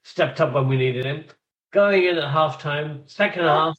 stepped 0.04 0.42
up 0.42 0.52
when 0.52 0.68
we 0.68 0.76
needed 0.76 1.06
him. 1.06 1.24
Going 1.72 2.04
in 2.04 2.18
at 2.18 2.30
half 2.30 2.60
time, 2.60 3.02
second 3.06 3.44
half, 3.44 3.76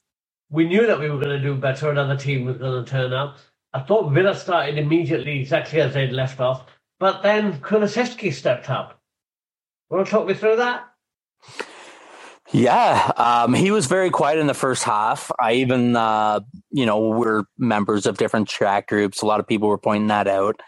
we 0.50 0.68
knew 0.68 0.88
that 0.88 1.00
we 1.00 1.12
were 1.12 1.20
going 1.20 1.40
to 1.40 1.42
do 1.42 1.56
better. 1.56 1.92
Another 1.92 2.18
team 2.18 2.46
was 2.46 2.58
going 2.58 2.84
to 2.84 2.90
turn 2.90 3.14
up. 3.14 3.38
I 3.74 3.82
thought 3.82 4.12
Villa 4.12 4.34
started 4.34 4.80
immediately 4.80 5.42
exactly 5.42 5.80
as 5.82 5.94
they'd 5.94 6.12
left 6.12 6.40
off. 6.40 6.66
But 7.00 7.24
then 7.24 7.60
Kulusevski 7.62 8.34
stepped 8.34 8.70
up 8.70 9.00
Want 9.90 10.06
to 10.06 10.12
talk 10.12 10.28
me 10.28 10.36
through 10.36 10.58
that? 10.58 10.86
Yeah, 12.52 13.12
um, 13.18 13.54
he 13.54 13.72
was 13.72 13.88
very 13.88 14.10
quiet 14.10 14.40
in 14.40 14.48
the 14.48 14.54
first 14.54 14.84
half. 14.84 15.32
I 15.40 15.54
even, 15.54 15.96
uh, 15.96 16.42
you 16.72 16.86
know, 16.86 17.10
we're 17.10 17.44
members 17.58 18.06
of 18.06 18.18
different 18.18 18.48
track 18.48 18.88
groups. 18.88 19.22
A 19.22 19.26
lot 19.26 19.40
of 19.40 19.48
people 19.48 19.68
were 19.68 19.78
pointing 19.78 20.08
that 20.08 20.28
out. 20.28 20.60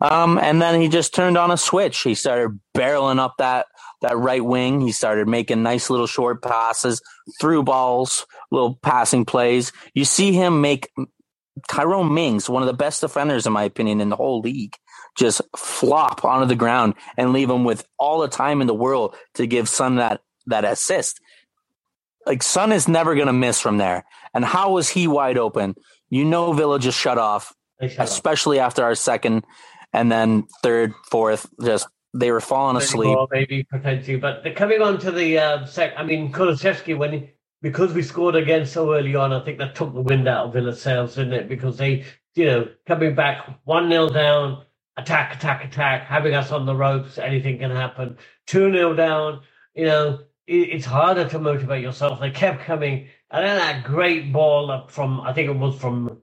Um, 0.00 0.38
and 0.38 0.60
then 0.60 0.80
he 0.80 0.88
just 0.88 1.14
turned 1.14 1.38
on 1.38 1.50
a 1.50 1.56
switch. 1.56 2.00
He 2.00 2.14
started 2.14 2.58
barreling 2.76 3.18
up 3.18 3.34
that 3.38 3.66
that 4.02 4.18
right 4.18 4.44
wing. 4.44 4.80
He 4.80 4.92
started 4.92 5.28
making 5.28 5.62
nice 5.62 5.88
little 5.88 6.06
short 6.06 6.42
passes, 6.42 7.00
through 7.40 7.62
balls, 7.62 8.26
little 8.50 8.76
passing 8.82 9.24
plays. 9.24 9.72
You 9.94 10.04
see 10.04 10.32
him 10.32 10.60
make 10.60 10.90
Tyrone 11.68 12.12
Mings, 12.12 12.50
one 12.50 12.62
of 12.62 12.66
the 12.66 12.74
best 12.74 13.00
defenders, 13.00 13.46
in 13.46 13.52
my 13.52 13.62
opinion, 13.62 14.00
in 14.00 14.08
the 14.08 14.16
whole 14.16 14.40
league 14.40 14.76
just 15.16 15.40
flop 15.56 16.24
onto 16.24 16.46
the 16.46 16.56
ground 16.56 16.94
and 17.16 17.32
leave 17.32 17.50
him 17.50 17.64
with 17.64 17.86
all 17.98 18.20
the 18.20 18.28
time 18.28 18.60
in 18.60 18.66
the 18.66 18.74
world 18.74 19.14
to 19.34 19.46
give 19.46 19.68
Son 19.68 19.96
that 19.96 20.20
that 20.46 20.64
assist. 20.64 21.20
Like 22.26 22.42
Son 22.42 22.72
is 22.72 22.88
never 22.88 23.14
going 23.14 23.26
to 23.26 23.32
miss 23.32 23.60
from 23.60 23.78
there. 23.78 24.04
And 24.32 24.44
how 24.44 24.72
was 24.72 24.88
he 24.88 25.06
wide 25.06 25.38
open? 25.38 25.74
You 26.10 26.24
know, 26.24 26.52
Villa 26.52 26.78
just 26.78 26.98
shut 26.98 27.18
off, 27.18 27.54
shut 27.80 27.92
especially 27.98 28.60
off. 28.60 28.68
after 28.68 28.84
our 28.84 28.94
second 28.94 29.44
and 29.92 30.10
then 30.10 30.44
third, 30.62 30.92
fourth. 31.10 31.46
Just 31.62 31.86
they 32.14 32.30
were 32.30 32.40
falling 32.40 32.76
asleep. 32.76 33.16
maybe 33.30 33.64
potentially, 33.64 34.16
but 34.16 34.44
coming 34.54 34.80
on 34.80 34.98
to 35.00 35.10
the 35.10 35.38
uh, 35.38 35.66
sec. 35.66 35.94
I 35.96 36.04
mean, 36.04 36.32
Kulusevski 36.32 36.96
when 36.96 37.12
he, 37.12 37.30
because 37.60 37.92
we 37.92 38.02
scored 38.02 38.36
again 38.36 38.66
so 38.66 38.94
early 38.94 39.14
on, 39.16 39.32
I 39.32 39.44
think 39.44 39.58
that 39.58 39.74
took 39.74 39.94
the 39.94 40.00
wind 40.00 40.28
out 40.28 40.46
of 40.46 40.52
Villa's 40.52 40.80
sails, 40.80 41.14
didn't 41.14 41.32
it? 41.32 41.48
Because 41.48 41.78
they, 41.78 42.04
you 42.34 42.44
know, 42.44 42.68
coming 42.86 43.14
back 43.14 43.48
one 43.64 43.88
0 43.88 44.10
down 44.10 44.64
attack, 44.96 45.34
attack, 45.34 45.64
attack, 45.64 46.04
having 46.06 46.34
us 46.34 46.52
on 46.52 46.66
the 46.66 46.74
ropes, 46.74 47.18
anything 47.18 47.58
can 47.58 47.70
happen. 47.70 48.16
2 48.46 48.72
0 48.72 48.94
down, 48.94 49.40
you 49.74 49.86
know, 49.86 50.20
it, 50.46 50.54
it's 50.54 50.86
harder 50.86 51.28
to 51.28 51.38
motivate 51.38 51.82
yourself. 51.82 52.20
They 52.20 52.30
kept 52.30 52.64
coming. 52.64 53.08
And 53.30 53.44
then 53.44 53.56
that 53.56 53.84
great 53.84 54.32
ball 54.32 54.70
up 54.70 54.90
from, 54.90 55.20
I 55.20 55.32
think 55.32 55.48
it 55.48 55.56
was 55.56 55.76
from, 55.78 56.18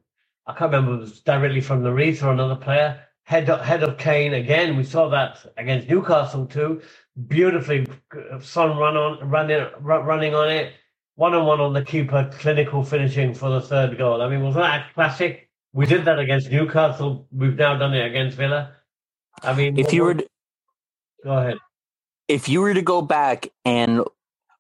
I 0.48 0.54
can't 0.54 0.72
remember, 0.72 0.96
it 0.96 1.02
was 1.02 1.20
directly 1.22 1.62
from 1.62 1.84
Lloris 1.84 2.24
or 2.24 2.32
another 2.32 2.56
player. 2.56 3.02
Head 3.24 3.48
head 3.48 3.84
of 3.84 3.98
Kane 3.98 4.34
again. 4.34 4.76
We 4.76 4.84
saw 4.84 5.08
that 5.10 5.38
against 5.56 5.88
Newcastle 5.88 6.48
too. 6.48 6.82
Beautifully, 7.28 7.88
uh, 8.14 8.40
Son 8.40 8.78
run 8.78 8.98
on, 8.98 9.30
running, 9.30 9.68
running 9.80 10.34
on 10.34 10.50
it. 10.50 10.74
One 11.16 11.36
on 11.36 11.46
one 11.46 11.62
on 11.62 11.74
the 11.74 11.84
keeper, 11.84 12.30
clinical 12.40 12.84
finishing 12.84 13.34
for 13.34 13.50
the 13.50 13.62
third 13.62 13.98
goal. 13.98 14.22
I 14.22 14.28
mean, 14.28 14.44
was 14.44 14.56
that 14.56 14.94
classic? 14.96 15.51
We 15.74 15.86
did 15.86 16.06
that 16.06 16.20
against 16.20 16.52
Newcastle. 16.52 17.28
We've 17.32 17.56
now 17.56 17.78
done 17.78 17.94
it 17.94 18.06
against 18.06 18.38
Villa. 18.38 18.74
I 19.42 19.54
mean, 19.54 19.80
if 19.80 19.94
you 19.94 20.04
were 20.04 20.16
to, 20.16 20.28
go 21.24 21.38
ahead, 21.38 21.58
if 22.28 22.50
you 22.50 22.62
were 22.62 22.74
to 22.74 22.82
go 22.82 23.02
back 23.02 23.48
and 23.64 24.04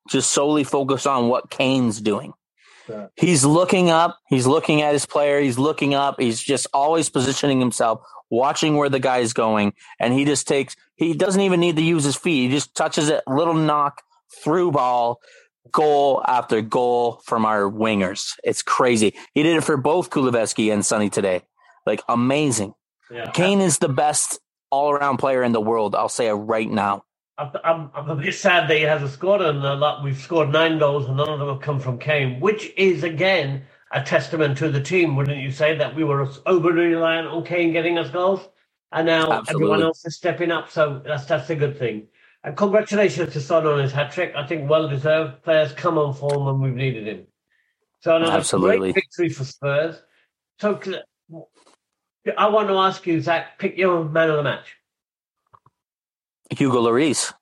just 0.09 0.31
solely 0.31 0.63
focus 0.63 1.05
on 1.05 1.27
what 1.27 1.49
Kane's 1.49 1.99
doing, 1.99 2.33
He's 3.15 3.45
looking 3.45 3.89
up. 3.89 4.19
He's 4.27 4.47
looking 4.47 4.81
at 4.81 4.93
his 4.93 5.05
player. 5.05 5.39
He's 5.39 5.57
looking 5.57 5.93
up. 5.93 6.19
He's 6.19 6.41
just 6.41 6.67
always 6.73 7.09
positioning 7.09 7.59
himself, 7.59 8.01
watching 8.29 8.77
where 8.77 8.89
the 8.89 8.99
guy 8.99 9.19
is 9.19 9.33
going, 9.33 9.73
and 9.99 10.13
he 10.13 10.25
just 10.25 10.47
takes. 10.47 10.75
He 10.95 11.13
doesn't 11.13 11.41
even 11.41 11.59
need 11.59 11.75
to 11.77 11.81
use 11.81 12.03
his 12.03 12.15
feet. 12.15 12.49
He 12.49 12.55
just 12.55 12.75
touches 12.75 13.09
it, 13.09 13.23
little 13.27 13.53
knock 13.53 14.01
through 14.43 14.71
ball, 14.71 15.19
goal 15.71 16.23
after 16.27 16.61
goal 16.61 17.21
from 17.25 17.45
our 17.45 17.63
wingers. 17.63 18.37
It's 18.43 18.61
crazy. 18.61 19.13
He 19.33 19.43
did 19.43 19.57
it 19.57 19.63
for 19.63 19.77
both 19.77 20.09
Kulusevski 20.09 20.71
and 20.71 20.85
Sonny 20.85 21.09
today. 21.09 21.43
Like 21.85 22.01
amazing. 22.07 22.73
Yeah. 23.09 23.31
Kane 23.31 23.61
is 23.61 23.79
the 23.79 23.89
best 23.89 24.39
all 24.69 24.91
around 24.91 25.17
player 25.17 25.43
in 25.43 25.51
the 25.51 25.61
world. 25.61 25.95
I'll 25.95 26.09
say 26.09 26.27
it 26.27 26.33
right 26.33 26.69
now. 26.69 27.03
I'm, 27.37 27.89
I'm 27.95 28.09
a 28.09 28.15
bit 28.15 28.33
sad 28.33 28.69
that 28.69 28.77
he 28.77 28.83
hasn't 28.83 29.11
scored, 29.11 29.41
and 29.41 29.63
a 29.63 29.73
lot. 29.73 30.03
We've 30.03 30.17
scored 30.17 30.49
nine 30.49 30.77
goals, 30.77 31.07
and 31.07 31.17
none 31.17 31.29
of 31.29 31.39
them 31.39 31.49
have 31.49 31.61
come 31.61 31.79
from 31.79 31.97
Kane, 31.97 32.39
which 32.39 32.71
is 32.77 33.03
again 33.03 33.63
a 33.91 34.01
testament 34.03 34.57
to 34.59 34.69
the 34.69 34.81
team, 34.81 35.15
wouldn't 35.15 35.41
you 35.41 35.51
say? 35.51 35.75
That 35.75 35.95
we 35.95 36.03
were 36.03 36.29
overly 36.45 36.87
reliant 36.87 37.27
on 37.27 37.43
Kane 37.43 37.73
getting 37.73 37.97
us 37.97 38.11
goals, 38.11 38.47
and 38.91 39.07
now 39.07 39.31
Absolutely. 39.31 39.53
everyone 39.53 39.81
else 39.81 40.05
is 40.05 40.15
stepping 40.15 40.51
up. 40.51 40.69
So 40.69 41.01
that's 41.03 41.25
that's 41.25 41.49
a 41.49 41.55
good 41.55 41.79
thing. 41.79 42.07
And 42.43 42.57
congratulations 42.57 43.33
to 43.33 43.41
Son 43.41 43.67
on 43.67 43.79
his 43.79 43.91
hat 43.91 44.12
trick. 44.12 44.33
I 44.36 44.45
think 44.48 44.69
well 44.69 44.88
deserved. 44.88 45.43
Players 45.43 45.74
come 45.74 45.98
on 45.98 46.13
form, 46.13 46.48
and 46.48 46.62
we've 46.62 46.74
needed 46.74 47.07
him. 47.07 47.27
So 48.01 48.15
another 48.15 48.31
Absolutely. 48.38 48.91
great 48.91 48.95
victory 48.95 49.29
for 49.29 49.43
Spurs. 49.43 50.01
So 50.60 50.79
I 52.38 52.48
want 52.50 52.67
to 52.69 52.75
ask 52.75 53.05
you, 53.05 53.21
Zach, 53.21 53.60
pick 53.60 53.77
your 53.77 54.03
man 54.05 54.29
of 54.29 54.38
the 54.38 54.43
match. 54.43 54.75
Hugo 56.50 56.81
Lloris. 56.81 57.33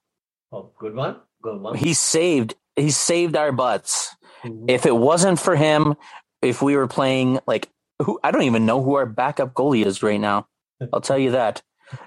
Oh, 0.52 0.72
good 0.78 0.96
one. 0.96 1.18
Good 1.42 1.62
one. 1.62 1.76
He 1.78 1.94
saved. 1.94 2.56
He 2.76 2.92
saved 2.92 3.36
our 3.36 3.52
butts. 3.52 4.16
Mm-hmm. 4.44 4.70
If 4.70 4.86
it 4.86 4.96
wasn't 4.96 5.40
for 5.40 5.56
him, 5.56 5.96
if 6.42 6.62
we 6.62 6.76
were 6.76 6.88
playing 6.88 7.40
like 7.48 7.70
who, 8.02 8.20
I 8.24 8.32
don't 8.32 8.44
even 8.44 8.66
know 8.66 8.82
who 8.82 8.96
our 8.96 9.06
backup 9.06 9.54
goalie 9.54 9.86
is 9.86 10.04
right 10.04 10.20
now. 10.20 10.48
I'll 10.94 11.02
tell 11.02 11.20
you 11.20 11.32
that. 11.32 11.62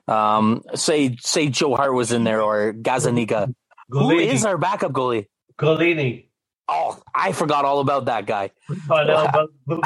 Um, 0.09 0.63
say 0.75 1.17
say 1.21 1.49
Joe 1.49 1.75
Hart 1.75 1.95
was 1.95 2.13
in 2.13 2.25
there 2.25 2.43
or 2.43 2.73
Gazzaniga. 2.73 3.55
Who 3.89 4.19
is 4.19 4.45
our 4.45 4.59
backup 4.59 4.93
goalie? 4.93 5.27
Gollini. 5.59 6.27
Oh, 6.69 7.01
I 7.15 7.33
forgot 7.33 7.65
all 7.65 7.81
about 7.81 8.07
that 8.07 8.27
guy. 8.27 8.51
I 8.91 9.05
know, 9.05 9.49
but 9.67 9.81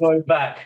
going 0.00 0.22
back. 0.22 0.58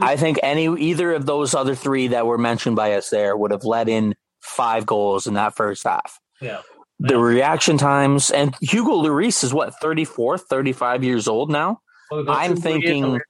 I 0.00 0.16
think 0.16 0.38
any 0.42 0.64
either 0.66 1.12
of 1.12 1.26
those 1.26 1.54
other 1.54 1.74
three 1.74 2.08
that 2.08 2.26
were 2.26 2.38
mentioned 2.38 2.76
by 2.76 2.94
us 2.94 3.10
there 3.10 3.36
would 3.36 3.50
have 3.50 3.64
let 3.64 3.88
in 3.88 4.14
five 4.40 4.86
goals 4.86 5.26
in 5.26 5.34
that 5.34 5.56
first 5.56 5.84
half. 5.84 6.20
Yeah. 6.40 6.62
The 7.00 7.18
reaction 7.18 7.78
times 7.78 8.30
and 8.30 8.54
Hugo 8.60 9.02
Lloris 9.02 9.44
is 9.44 9.52
what 9.52 9.74
34, 9.80 10.38
35 10.38 11.04
years 11.04 11.28
old 11.28 11.50
now. 11.50 11.80
Well, 12.10 12.24
I'm 12.28 12.56
thinking 12.56 13.20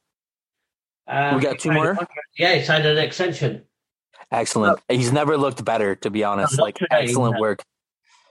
uh, 1.07 1.33
we 1.35 1.43
got 1.43 1.59
two 1.59 1.73
more. 1.73 1.99
Yeah, 2.38 2.55
he 2.55 2.65
signed 2.65 2.87
an 2.87 2.99
extension. 2.99 3.65
Excellent. 4.31 4.81
He's 4.89 5.13
never 5.13 5.37
looked 5.37 5.65
better, 5.65 5.95
to 5.97 6.11
be 6.11 6.25
honest. 6.25 6.59
Like 6.59 6.77
today, 6.77 7.05
excellent 7.05 7.41
work. 7.41 7.65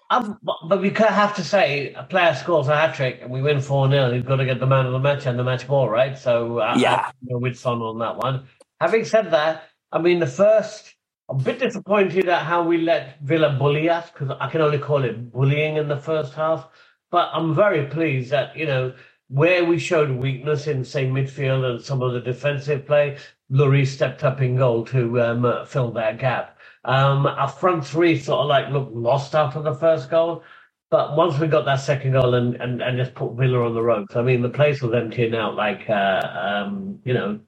Um, 0.10 0.40
but 0.44 0.80
we 0.82 0.90
could 0.90 1.08
have 1.08 1.36
to 1.36 1.44
say 1.44 1.94
a 1.94 2.04
player 2.04 2.34
scores 2.34 2.68
a 2.70 2.76
hat 2.76 2.96
trick 2.96 3.20
and 3.22 3.30
we 3.30 3.42
win 3.42 3.60
4 3.60 3.90
0. 3.90 4.14
He's 4.14 4.24
got 4.24 4.38
to 4.38 4.46
get 4.46 4.60
the 4.60 4.68
man 4.68 4.86
of 4.86 4.94
the 4.94 5.00
match 5.00 5.26
and 5.26 5.38
the 5.38 5.44
match 5.44 5.68
ball, 5.68 5.90
right? 5.90 6.18
So, 6.18 6.60
uh, 6.60 6.76
yeah, 6.78 7.12
with 7.22 7.58
Son 7.58 7.82
on 7.82 8.00
that 8.00 8.16
one. 8.16 8.46
Having 8.80 9.06
said 9.06 9.32
that, 9.32 9.64
I 9.92 10.00
mean, 10.00 10.20
the 10.20 10.28
first 10.28 10.96
I'm 11.30 11.40
a 11.40 11.44
bit 11.44 11.60
disappointed 11.60 12.30
at 12.30 12.44
how 12.44 12.64
we 12.64 12.78
let 12.78 13.20
Villa 13.20 13.58
bully 13.60 13.90
us 13.90 14.10
because 14.12 14.36
I 14.40 14.50
can 14.50 14.62
only 14.62 14.80
call 14.80 15.04
it 15.04 15.32
bullying 15.32 15.76
in 15.76 15.90
the 15.90 15.98
first 15.98 16.34
half. 16.34 16.70
But 17.12 17.30
I'm 17.34 17.54
very 17.54 17.86
pleased 17.88 18.32
that, 18.32 18.56
you 18.56 18.66
know, 18.66 18.94
where 19.30 19.66
we 19.66 19.78
showed 19.78 20.10
weakness 20.12 20.68
in, 20.68 20.84
say, 20.84 21.06
midfield 21.06 21.70
and 21.70 21.82
some 21.82 22.02
of 22.02 22.14
the 22.14 22.22
defensive 22.22 22.86
play, 22.86 23.18
Lloris 23.52 23.88
stepped 23.88 24.24
up 24.24 24.42
in 24.42 24.56
goal 24.56 24.86
to 24.86 25.22
um, 25.22 25.66
fill 25.66 25.92
that 25.92 26.20
gap. 26.20 26.58
Um, 26.86 27.26
our 27.26 27.50
front 27.50 27.86
three 27.86 28.18
sort 28.18 28.42
of 28.42 28.48
like 28.48 28.70
looked 28.70 28.94
lost 28.94 29.36
after 29.36 29.62
the 29.62 29.76
first 29.76 30.10
goal. 30.10 30.44
But 30.90 31.18
once 31.18 31.38
we 31.38 31.48
got 31.48 31.66
that 31.66 31.82
second 31.82 32.14
goal 32.14 32.34
and, 32.36 32.56
and, 32.56 32.82
and 32.82 32.98
just 32.98 33.14
put 33.14 33.34
Villa 33.34 33.66
on 33.66 33.74
the 33.74 33.82
ropes, 33.82 34.16
I 34.16 34.22
mean, 34.22 34.42
the 34.42 34.50
place 34.50 34.82
was 34.82 34.94
emptying 34.94 35.36
out 35.36 35.56
like, 35.56 35.90
uh, 35.90 36.22
um, 36.24 37.00
you 37.04 37.14
know, 37.14 37.42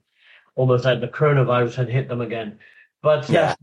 almost 0.55 0.83
like 0.83 0.99
the 0.99 1.07
coronavirus 1.07 1.75
had 1.75 1.89
hit 1.89 2.09
them 2.09 2.19
again. 2.19 2.59
But 3.01 3.29
yeah, 3.29 3.55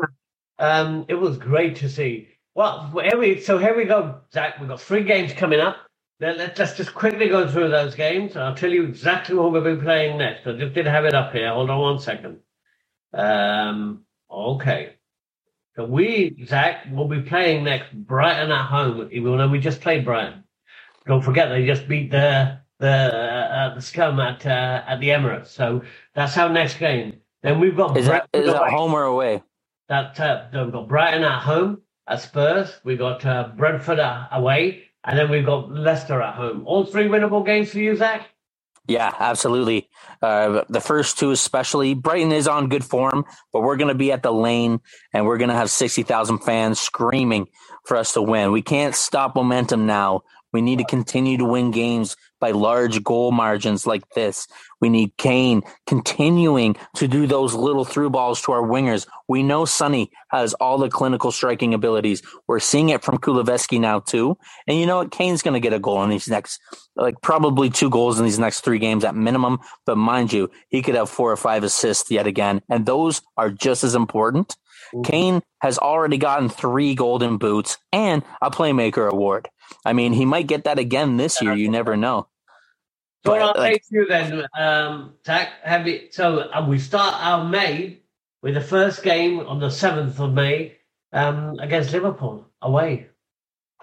um, 0.59 1.05
it 1.09 1.15
was 1.15 1.37
great 1.37 1.77
to 1.77 1.91
see. 1.91 2.29
Well, 2.55 2.91
here 3.03 3.19
we, 3.19 3.43
so 3.43 3.59
here 3.59 3.77
we 3.77 3.85
go, 3.85 4.23
Zach. 4.33 4.59
We've 4.59 4.69
got 4.71 4.81
three 4.81 5.05
games 5.05 5.35
coming 5.35 5.61
up. 5.61 5.77
Let, 6.19 6.59
us 6.59 6.77
just 6.77 6.95
quickly 6.95 7.29
go 7.29 7.47
through 7.47 7.69
those 7.69 7.95
games. 7.95 8.37
I'll 8.37 8.55
tell 8.55 8.71
you 8.71 8.85
exactly 8.85 9.35
what 9.35 9.53
we'll 9.53 9.77
be 9.77 9.81
playing 9.81 10.17
next. 10.17 10.47
I 10.47 10.53
just 10.53 10.73
did 10.73 10.87
have 10.87 11.05
it 11.05 11.15
up 11.15 11.33
here. 11.33 11.53
Hold 11.53 11.69
on 11.69 11.79
one 11.79 11.99
second. 11.99 12.39
Um, 13.13 14.05
okay. 14.31 14.95
So 15.75 15.85
we, 15.85 16.43
Zach, 16.47 16.87
will 16.91 17.09
be 17.09 17.21
playing 17.21 17.65
next 17.65 17.93
Brighton 17.93 18.51
at 18.51 18.67
home, 18.67 19.11
even 19.13 19.37
though 19.37 19.49
we 19.49 19.59
just 19.59 19.83
played 19.83 20.07
Brighton. 20.07 20.45
Don't 21.07 21.23
forget, 21.23 21.51
they 21.51 21.67
just 21.67 21.87
beat 21.87 22.11
the 22.11 22.61
the 22.79 22.89
uh, 22.89 23.75
the 23.75 23.83
scum 23.83 24.19
at 24.21 24.45
uh, 24.45 24.83
at 24.87 25.01
the 25.01 25.09
Emirates. 25.09 25.49
So 25.49 25.83
that's 26.15 26.37
our 26.37 26.49
next 26.49 26.79
game. 26.79 27.21
Then 27.43 27.61
we've 27.61 27.77
got 27.77 27.97
is 27.97 28.07
that, 28.07 28.29
is 28.33 28.53
that 28.53 28.71
home 28.71 28.95
or 28.95 29.05
away? 29.05 29.43
That 29.89 30.19
uh, 30.19 30.47
we've 30.53 30.73
got 30.73 30.89
Brighton 30.89 31.25
at 31.25 31.43
home 31.43 31.83
at 32.09 32.23
Spurs. 32.23 32.75
We've 32.85 32.99
got 32.99 33.25
uh, 33.25 33.51
Brentford 33.57 34.01
away, 34.33 34.86
and 35.07 35.19
then 35.19 35.31
we've 35.31 35.47
got 35.47 35.71
Leicester 35.71 36.21
at 36.21 36.35
home. 36.35 36.65
All 36.67 36.85
three 36.85 37.07
winnable 37.07 37.47
games 37.47 37.71
for 37.71 37.79
you, 37.79 37.97
Zach. 37.97 38.29
Yeah, 38.89 39.13
absolutely. 39.19 39.89
Uh, 40.23 40.63
the 40.69 40.81
first 40.81 41.19
two, 41.19 41.33
especially. 41.33 41.95
Brighton 41.95 42.31
is 42.31 42.47
on 42.47 42.69
good 42.69 42.85
form, 42.85 43.25
but 43.53 43.63
we're 43.63 43.77
going 43.77 43.89
to 43.89 43.97
be 43.97 44.13
at 44.13 44.23
the 44.23 44.33
lane 44.33 44.81
and 45.13 45.27
we're 45.27 45.39
going 45.39 45.51
to 45.51 45.57
have 45.57 45.71
60,000 45.71 46.39
fans 46.39 46.79
screaming 46.79 47.49
for 47.85 47.97
us 47.97 48.13
to 48.13 48.23
win. 48.23 48.53
We 48.53 48.63
can't 48.63 48.95
stop 48.95 49.35
momentum 49.35 49.87
now. 49.87 50.23
We 50.53 50.61
need 50.61 50.79
to 50.79 50.85
continue 50.85 51.37
to 51.39 51.45
win 51.45 51.73
games 51.73 52.17
by 52.41 52.51
large 52.51 53.03
goal 53.03 53.33
margins 53.33 53.87
like 53.87 54.09
this. 54.11 54.47
We 54.81 54.89
need 54.89 55.17
Kane 55.17 55.63
continuing 55.87 56.77
to 56.97 57.09
do 57.09 57.27
those 57.27 57.55
little 57.55 57.85
through 57.85 58.11
balls 58.11 58.43
to 58.43 58.53
our 58.53 58.63
wingers. 58.63 59.07
We 59.29 59.43
know 59.43 59.65
Sonny 59.65 60.11
has 60.31 60.55
all 60.55 60.79
the 60.79 60.89
clinical 60.89 61.33
striking 61.33 61.75
abilities. 61.75 62.23
We're 62.47 62.61
seeing 62.61 62.91
it 62.91 63.03
from 63.03 63.19
Kulusevski 63.19 63.81
now 63.81 64.01
too. 64.01 64.37
And 64.67 64.79
you 64.79 64.87
know 64.87 64.99
what? 64.99 65.11
Kane's 65.11 65.43
going 65.43 65.55
to 65.55 65.61
get 65.61 65.73
a 65.73 65.79
goal 65.79 66.03
in 66.03 66.11
these 66.11 66.29
next, 66.29 66.61
like 66.95 67.21
probably 67.23 67.71
two 67.71 67.91
goals 67.91 68.19
in 68.19 68.25
these 68.25 68.39
next 68.39 68.61
three 68.61 68.79
games 68.79 69.05
at 69.05 69.15
minimum. 69.15 69.59
But 69.87 69.97
mind 69.97 70.33
you, 70.33 70.51
he 70.69 70.83
could 70.83 70.95
have 70.95 71.09
four 71.09 71.33
or 71.33 71.37
five 71.37 71.65
assists 71.65 72.11
yet 72.11 72.27
again. 72.27 72.61
And 72.69 72.85
those 72.85 73.23
are 73.37 73.51
just 73.51 73.83
as 73.83 73.95
important. 73.95 74.57
Kane 75.05 75.43
has 75.61 75.79
already 75.79 76.17
gotten 76.17 76.49
three 76.49 76.95
golden 76.95 77.39
boots 77.39 77.79
and 77.93 78.23
a 78.41 78.51
playmaker 78.51 79.11
award. 79.11 79.49
I 79.85 79.93
mean, 79.93 80.13
he 80.13 80.25
might 80.25 80.47
get 80.47 80.65
that 80.65 80.79
again 80.79 81.17
this 81.17 81.41
year. 81.41 81.55
You 81.55 81.71
never 81.71 81.97
know. 81.97 82.29
So 83.25 83.33
but, 83.33 83.43
I'll 83.43 83.55
like, 83.57 83.83
you 83.91 84.07
then, 84.07 84.47
um, 84.57 85.15
Zach. 85.27 85.49
Have 85.65 85.89
you, 85.89 86.09
so 86.11 86.49
uh, 86.51 86.65
we 86.69 86.79
start 86.79 87.15
our 87.19 87.45
May 87.45 87.99
with 88.43 88.55
the 88.55 88.61
first 88.61 89.03
game 89.03 89.41
on 89.41 89.59
the 89.59 89.71
seventh 89.71 90.21
of 90.21 90.33
May 90.33 90.77
um, 91.13 91.59
against 91.59 91.93
Liverpool 91.93 92.47
away, 92.63 93.09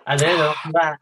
and 0.08 0.20
then 0.20 0.40
after 0.40 0.72
that, 0.82 1.00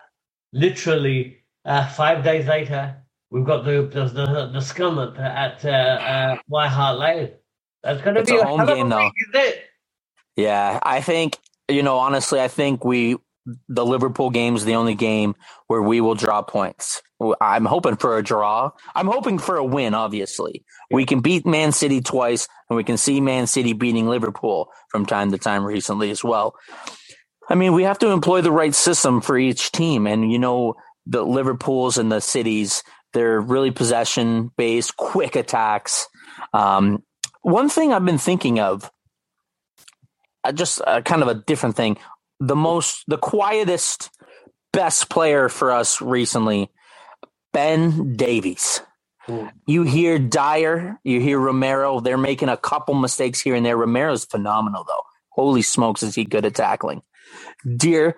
literally 0.53 1.43
uh, 1.65 1.87
five 1.89 2.23
days 2.23 2.47
later, 2.47 2.95
we've 3.29 3.45
got 3.45 3.63
the 3.63 3.83
the, 3.83 4.05
the, 4.05 4.49
the 4.53 4.61
scum 4.61 4.97
at, 4.97 5.17
at 5.17 5.63
uh, 5.63 5.69
uh, 5.69 6.37
White 6.47 6.69
Hart 6.69 6.97
Lane. 6.97 7.29
That's 7.83 8.01
going 8.01 8.15
to 8.15 8.23
be 8.23 8.37
a, 8.37 8.41
a 8.41 8.45
home 8.45 8.65
game, 8.65 8.89
though. 8.89 9.11
Yeah, 10.35 10.79
I 10.81 11.01
think 11.01 11.37
you 11.67 11.83
know. 11.83 11.97
Honestly, 11.97 12.41
I 12.41 12.47
think 12.47 12.83
we 12.83 13.17
the 13.67 13.85
Liverpool 13.85 14.29
game 14.29 14.55
is 14.55 14.65
the 14.65 14.75
only 14.75 14.95
game 14.95 15.35
where 15.67 15.81
we 15.81 16.01
will 16.01 16.15
draw 16.15 16.41
points. 16.41 17.01
I'm 17.39 17.65
hoping 17.65 17.95
for 17.97 18.17
a 18.17 18.23
draw. 18.23 18.71
I'm 18.95 19.07
hoping 19.07 19.39
for 19.39 19.57
a 19.57 19.65
win, 19.65 19.93
obviously. 19.93 20.63
We 20.91 21.05
can 21.05 21.21
beat 21.21 21.45
Man 21.45 21.71
City 21.71 22.01
twice, 22.01 22.47
and 22.69 22.77
we 22.77 22.83
can 22.83 22.97
see 22.97 23.21
Man 23.21 23.47
City 23.47 23.73
beating 23.73 24.07
Liverpool 24.07 24.69
from 24.89 25.05
time 25.05 25.31
to 25.31 25.37
time 25.37 25.63
recently 25.63 26.11
as 26.11 26.23
well. 26.23 26.55
I 27.49 27.55
mean, 27.55 27.73
we 27.73 27.83
have 27.83 27.99
to 27.99 28.09
employ 28.09 28.41
the 28.41 28.51
right 28.51 28.73
system 28.73 29.21
for 29.21 29.37
each 29.37 29.71
team. 29.71 30.07
And, 30.07 30.31
you 30.31 30.39
know, 30.39 30.75
the 31.05 31.23
Liverpools 31.23 31.97
and 31.97 32.11
the 32.11 32.21
cities, 32.21 32.83
they're 33.13 33.41
really 33.41 33.71
possession 33.71 34.51
based, 34.57 34.95
quick 34.97 35.35
attacks. 35.35 36.07
Um, 36.53 37.03
one 37.41 37.69
thing 37.69 37.91
I've 37.91 38.05
been 38.05 38.17
thinking 38.17 38.59
of, 38.59 38.89
uh, 40.43 40.51
just 40.51 40.81
uh, 40.85 41.01
kind 41.01 41.21
of 41.21 41.27
a 41.27 41.35
different 41.35 41.75
thing 41.75 41.97
the 42.41 42.55
most 42.55 43.03
the 43.07 43.17
quietest 43.17 44.09
best 44.73 45.09
player 45.09 45.47
for 45.47 45.71
us 45.71 46.01
recently 46.01 46.69
ben 47.53 48.15
davies 48.15 48.81
you 49.65 49.83
hear 49.83 50.19
Dier, 50.19 50.99
you 51.03 51.19
hear 51.19 51.39
Romero. 51.39 51.99
They're 51.99 52.17
making 52.17 52.49
a 52.49 52.57
couple 52.57 52.95
mistakes 52.95 53.39
here 53.39 53.55
and 53.55 53.65
there. 53.65 53.77
Romero's 53.77 54.25
phenomenal, 54.25 54.83
though. 54.87 55.03
Holy 55.29 55.61
smokes, 55.61 56.03
is 56.03 56.15
he 56.15 56.23
good 56.23 56.45
at 56.45 56.55
tackling? 56.55 57.01
Dear 57.77 58.15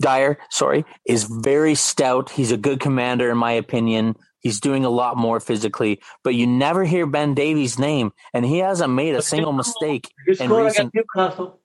Dier, 0.00 0.38
sorry, 0.50 0.84
is 1.06 1.24
very 1.24 1.74
stout. 1.74 2.30
He's 2.30 2.52
a 2.52 2.56
good 2.56 2.80
commander, 2.80 3.30
in 3.30 3.36
my 3.36 3.52
opinion. 3.52 4.16
He's 4.40 4.58
doing 4.58 4.86
a 4.86 4.90
lot 4.90 5.18
more 5.18 5.38
physically, 5.38 6.00
but 6.24 6.34
you 6.34 6.46
never 6.46 6.84
hear 6.84 7.04
Ben 7.06 7.34
Davies' 7.34 7.78
name, 7.78 8.12
and 8.32 8.44
he 8.44 8.58
hasn't 8.58 8.92
made 8.92 9.14
a 9.14 9.22
single 9.22 9.52
mistake 9.52 10.10
in 10.40 10.50
recent. 10.50 10.94
Newcastle. 10.94 11.59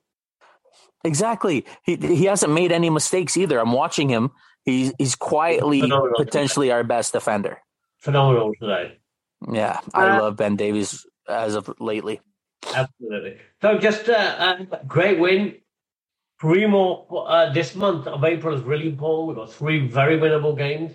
Exactly. 1.06 1.64
He 1.82 1.96
he 1.96 2.24
hasn't 2.24 2.52
made 2.52 2.72
any 2.72 2.90
mistakes 2.90 3.36
either. 3.36 3.58
I'm 3.58 3.72
watching 3.72 4.08
him. 4.08 4.32
He's 4.64 4.92
he's 4.98 5.14
quietly 5.14 5.80
Phenomenal 5.80 6.16
potentially 6.16 6.66
today. 6.66 6.74
our 6.74 6.84
best 6.84 7.12
defender. 7.12 7.62
Phenomenal 7.98 8.52
today. 8.60 8.98
Yeah, 9.50 9.80
I 9.94 10.08
uh, 10.08 10.22
love 10.22 10.36
Ben 10.36 10.56
Davies 10.56 11.06
as 11.28 11.54
of 11.54 11.72
lately. 11.78 12.20
Absolutely. 12.74 13.38
So 13.62 13.78
just 13.78 14.08
uh, 14.08 14.56
a 14.72 14.84
great 14.86 15.20
win. 15.20 15.56
Three 16.40 16.66
more 16.66 17.06
uh, 17.10 17.52
this 17.52 17.74
month 17.74 18.06
of 18.06 18.24
April 18.24 18.54
is 18.54 18.62
really 18.62 18.88
important. 18.88 19.28
We've 19.28 19.36
got 19.36 19.52
three 19.52 19.86
very 19.86 20.18
winnable 20.18 20.58
games. 20.58 20.92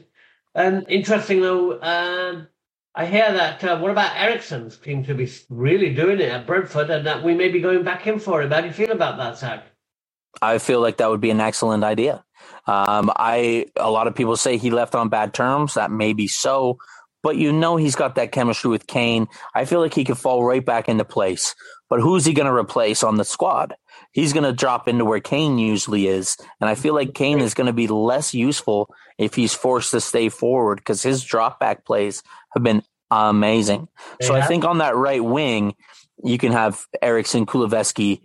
And 0.53 0.85
interesting 0.89 1.41
though, 1.41 1.81
um, 1.81 2.47
I 2.93 3.05
hear 3.05 3.31
that. 3.31 3.63
Uh, 3.63 3.79
what 3.79 3.91
about 3.91 4.17
Eriksen 4.17 4.69
seems 4.69 5.07
to 5.07 5.15
be 5.15 5.31
really 5.49 5.93
doing 5.93 6.19
it 6.19 6.29
at 6.29 6.45
Brentford, 6.45 6.89
and 6.89 7.07
that 7.07 7.23
we 7.23 7.33
may 7.33 7.47
be 7.47 7.61
going 7.61 7.83
back 7.83 8.05
in 8.05 8.19
for 8.19 8.41
him. 8.41 8.51
How 8.51 8.59
do 8.59 8.67
you 8.67 8.73
feel 8.73 8.91
about 8.91 9.17
that, 9.17 9.37
Zach? 9.37 9.70
I 10.41 10.57
feel 10.57 10.81
like 10.81 10.97
that 10.97 11.09
would 11.09 11.21
be 11.21 11.29
an 11.29 11.41
excellent 11.41 11.83
idea. 11.83 12.23
Um, 12.67 13.11
I 13.15 13.65
a 13.75 13.89
lot 13.89 14.07
of 14.07 14.15
people 14.15 14.37
say 14.37 14.57
he 14.57 14.71
left 14.71 14.95
on 14.95 15.09
bad 15.09 15.33
terms. 15.33 15.73
That 15.73 15.91
may 15.91 16.13
be 16.13 16.27
so, 16.27 16.77
but 17.23 17.37
you 17.37 17.51
know 17.51 17.75
he's 17.75 17.95
got 17.95 18.15
that 18.15 18.31
chemistry 18.31 18.69
with 18.69 18.87
Kane. 18.87 19.27
I 19.55 19.65
feel 19.65 19.79
like 19.79 19.93
he 19.93 20.03
could 20.03 20.17
fall 20.17 20.43
right 20.43 20.63
back 20.63 20.87
into 20.87 21.05
place. 21.05 21.55
But 21.89 21.99
who's 21.99 22.23
he 22.23 22.33
going 22.33 22.47
to 22.47 22.53
replace 22.53 23.03
on 23.03 23.17
the 23.17 23.25
squad? 23.25 23.75
He's 24.13 24.31
going 24.31 24.45
to 24.45 24.53
drop 24.53 24.87
into 24.87 25.05
where 25.05 25.19
Kane 25.19 25.57
usually 25.57 26.07
is, 26.07 26.37
and 26.59 26.69
I 26.69 26.75
feel 26.75 26.93
like 26.93 27.13
Kane 27.13 27.39
is 27.39 27.53
going 27.53 27.67
to 27.67 27.73
be 27.73 27.87
less 27.87 28.33
useful 28.33 28.93
if 29.17 29.35
he's 29.35 29.53
forced 29.53 29.91
to 29.91 30.01
stay 30.01 30.29
forward 30.29 30.77
because 30.77 31.03
his 31.03 31.23
drop 31.23 31.59
back 31.59 31.85
plays 31.85 32.23
have 32.53 32.63
been 32.63 32.83
amazing. 33.09 33.87
Yeah. 34.19 34.27
So 34.27 34.35
I 34.35 34.41
think 34.41 34.63
on 34.63 34.79
that 34.79 34.95
right 34.95 35.23
wing, 35.23 35.75
you 36.23 36.37
can 36.37 36.51
have 36.51 36.85
Eriksen, 37.01 37.45
Kulusevski, 37.45 38.21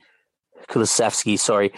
Kulusevski, 0.69 1.39
sorry, 1.39 1.73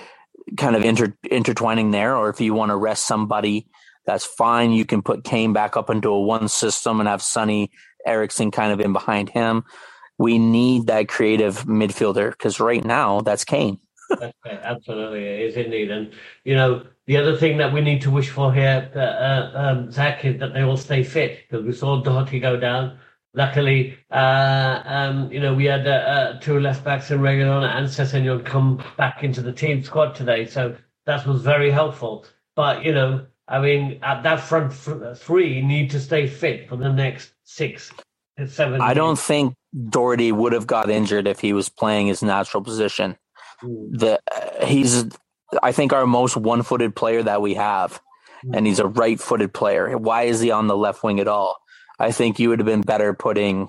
kind 0.57 0.77
of 0.77 0.85
inter, 0.85 1.15
intertwining 1.31 1.91
there, 1.91 2.17
or 2.17 2.29
if 2.31 2.41
you 2.41 2.55
want 2.55 2.71
to 2.71 2.77
rest 2.77 3.07
somebody, 3.07 3.67
that's 4.07 4.25
fine. 4.25 4.73
You 4.73 4.85
can 4.85 5.03
put 5.03 5.25
Kane 5.25 5.53
back 5.53 5.77
up 5.77 5.91
into 5.91 6.09
a 6.09 6.21
one 6.21 6.49
system 6.49 7.01
and 7.01 7.09
have 7.09 7.23
Sonny 7.23 7.71
Eriksen 8.07 8.51
kind 8.51 8.73
of 8.73 8.81
in 8.81 8.93
behind 8.93 9.29
him. 9.29 9.65
We 10.19 10.39
need 10.39 10.87
that 10.87 11.09
creative 11.09 11.65
midfielder 11.65 12.31
because 12.31 12.59
right 12.59 12.85
now 12.85 13.21
that's 13.21 13.45
Kane. 13.45 13.79
that's 14.09 14.33
right. 14.45 14.61
Absolutely, 14.63 15.25
it 15.25 15.41
is 15.41 15.57
indeed. 15.57 15.91
And 15.91 16.13
you 16.45 16.55
know, 16.55 16.87
the 17.07 17.17
other 17.17 17.37
thing 17.37 17.59
that 17.59 17.73
we 17.73 17.81
need 17.81 18.01
to 18.03 18.11
wish 18.11 18.31
for 18.31 18.53
here, 18.53 18.91
uh, 18.97 18.99
uh, 18.99 19.53
um, 19.55 19.91
Zach, 19.93 20.25
is 20.25 20.41
that 20.41 20.55
they 20.55 20.63
all 20.63 20.77
stay 20.77 21.03
fit 21.03 21.41
because 21.49 21.65
we 21.65 21.73
saw 21.73 22.03
Doherty 22.03 22.41
go 22.41 22.59
down. 22.59 22.99
Luckily, 23.35 23.97
uh, 24.11 24.83
um, 24.85 25.31
you 25.31 25.39
know, 25.39 25.55
we 25.55 25.67
had 25.67 25.87
uh, 25.87 25.91
uh, 25.91 26.41
two 26.41 26.59
left 26.59 26.83
backs 26.83 27.11
in 27.11 27.21
Reguilón 27.21 27.63
and 27.63 27.87
Sessegnon 27.87 28.45
come 28.45 28.83
back 28.97 29.23
into 29.23 29.43
the 29.43 29.53
team 29.53 29.83
squad 29.85 30.15
today. 30.15 30.47
So 30.47 30.77
that 31.07 31.27
was 31.27 31.43
very 31.43 31.71
helpful. 31.71 32.25
But, 32.57 32.85
you 32.85 32.93
know, 32.93 33.27
I 33.47 33.61
mean, 33.61 34.01
at 34.03 34.23
that 34.23 34.41
front 34.41 34.73
three 34.73 35.63
need 35.63 35.91
to 35.91 36.01
stay 36.01 36.27
fit 36.27 36.69
for 36.69 36.77
the 36.77 36.93
next 36.93 37.33
six, 37.45 37.93
seven. 38.47 38.81
I 38.81 38.95
don't 38.95 39.19
think 39.19 39.55
Doherty 39.91 40.33
would 40.33 40.53
have 40.53 40.67
got 40.67 40.91
injured 40.91 41.27
if 41.29 41.41
he 41.41 41.53
was 41.53 41.69
playing 41.69 42.09
his 42.09 42.23
natural 42.23 42.63
position. 42.63 43.17
Mm. 43.63 43.99
The 43.99 44.21
uh, 44.35 44.67
he's, 44.67 45.05
I 45.63 45.73
think, 45.73 45.93
our 45.93 46.07
most 46.07 46.37
one-footed 46.37 46.97
player 46.97 47.23
that 47.23 47.43
we 47.43 47.55
have, 47.55 48.01
mm. 48.45 48.57
and 48.57 48.67
he's 48.67 48.81
a 48.81 48.87
right-footed 48.87 49.53
player. 49.53 49.97
Why 49.97 50.23
is 50.23 50.41
he 50.41 50.51
on 50.51 50.67
the 50.67 50.77
left 50.77 51.03
wing 51.03 51.21
at 51.21 51.29
all? 51.29 51.59
I 51.99 52.13
think 52.13 52.39
you 52.39 52.49
would 52.51 52.61
have 52.61 52.67
been 52.67 52.83
better 52.83 53.15
putting 53.15 53.69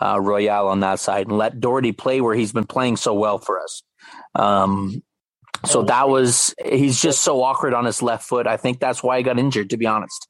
uh, 0.00 0.20
Royal 0.20 0.68
on 0.68 0.80
that 0.80 1.00
side 1.00 1.28
and 1.28 1.38
let 1.38 1.60
Doherty 1.60 1.92
play 1.92 2.20
where 2.20 2.34
he's 2.34 2.52
been 2.52 2.66
playing 2.66 2.96
so 2.96 3.14
well 3.14 3.38
for 3.38 3.60
us. 3.60 3.82
Um, 4.34 5.02
so 5.64 5.82
that 5.82 6.08
was 6.08 6.54
he's 6.64 7.00
just 7.00 7.22
so 7.22 7.42
awkward 7.42 7.74
on 7.74 7.84
his 7.84 8.02
left 8.02 8.24
foot. 8.24 8.46
I 8.46 8.56
think 8.56 8.78
that's 8.78 9.02
why 9.02 9.18
he 9.18 9.22
got 9.22 9.38
injured, 9.38 9.70
to 9.70 9.76
be 9.76 9.86
honest. 9.86 10.28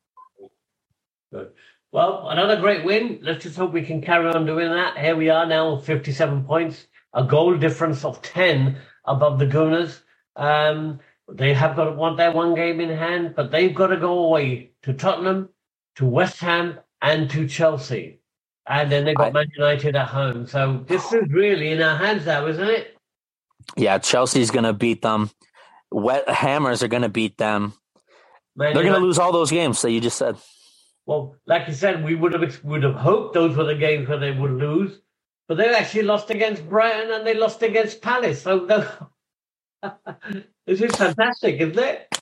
Good. 1.32 1.52
Well, 1.92 2.28
another 2.28 2.60
great 2.60 2.84
win. 2.84 3.20
Let's 3.22 3.44
just 3.44 3.56
hope 3.56 3.72
we 3.72 3.82
can 3.82 4.00
carry 4.02 4.26
on 4.28 4.46
doing 4.46 4.70
that. 4.70 4.98
Here 4.98 5.16
we 5.16 5.30
are 5.30 5.46
now, 5.46 5.78
57 5.78 6.44
points, 6.44 6.86
a 7.14 7.24
goal 7.24 7.56
difference 7.56 8.04
of 8.04 8.20
10 8.22 8.76
above 9.04 9.38
the 9.38 9.46
Gunners. 9.46 10.00
Um, 10.36 11.00
they 11.30 11.52
have 11.54 11.76
got 11.76 11.96
want 11.96 12.16
their 12.16 12.32
one 12.32 12.54
game 12.54 12.80
in 12.80 12.90
hand, 12.90 13.34
but 13.34 13.50
they've 13.50 13.74
got 13.74 13.88
to 13.88 13.96
go 13.96 14.18
away 14.26 14.72
to 14.82 14.92
Tottenham, 14.94 15.50
to 15.96 16.06
West 16.06 16.40
Ham, 16.40 16.78
and 17.02 17.30
to 17.30 17.48
Chelsea. 17.48 18.20
And 18.66 18.92
then 18.92 19.04
they 19.04 19.14
got 19.14 19.28
I, 19.28 19.30
Man 19.30 19.48
United 19.56 19.96
at 19.96 20.08
home. 20.08 20.46
So 20.46 20.84
this 20.86 21.04
is 21.12 21.28
really 21.30 21.72
in 21.72 21.82
our 21.82 21.96
hands 21.96 22.26
now, 22.26 22.46
isn't 22.46 22.68
it? 22.68 22.96
Yeah, 23.76 23.98
Chelsea's 23.98 24.50
going 24.50 24.64
to 24.64 24.72
beat 24.72 25.02
them. 25.02 25.30
Wet 25.90 26.28
Hammers 26.28 26.82
are 26.82 26.88
going 26.88 27.02
to 27.02 27.08
beat 27.08 27.38
them. 27.38 27.74
Man 28.56 28.74
They're 28.74 28.82
going 28.82 28.94
to 28.94 29.00
lose 29.00 29.18
all 29.18 29.32
those 29.32 29.50
games 29.50 29.80
that 29.82 29.90
you 29.90 30.00
just 30.00 30.18
said. 30.18 30.36
Well, 31.06 31.36
like 31.46 31.68
you 31.68 31.74
said, 31.74 32.04
we 32.04 32.14
would 32.14 32.34
have 32.34 32.62
would 32.64 32.82
have 32.82 32.94
hoped 32.94 33.32
those 33.32 33.56
were 33.56 33.64
the 33.64 33.74
games 33.74 34.08
where 34.08 34.18
they 34.18 34.30
would 34.30 34.50
lose, 34.50 35.00
but 35.46 35.56
they 35.56 35.74
actually 35.74 36.02
lost 36.02 36.28
against 36.28 36.68
Brighton 36.68 37.10
and 37.10 37.26
they 37.26 37.34
lost 37.34 37.62
against 37.62 38.02
Palace. 38.02 38.42
So 38.42 38.66
this 40.66 40.82
is 40.82 40.94
fantastic, 40.94 41.60
isn't 41.60 41.78
it? 41.78 42.20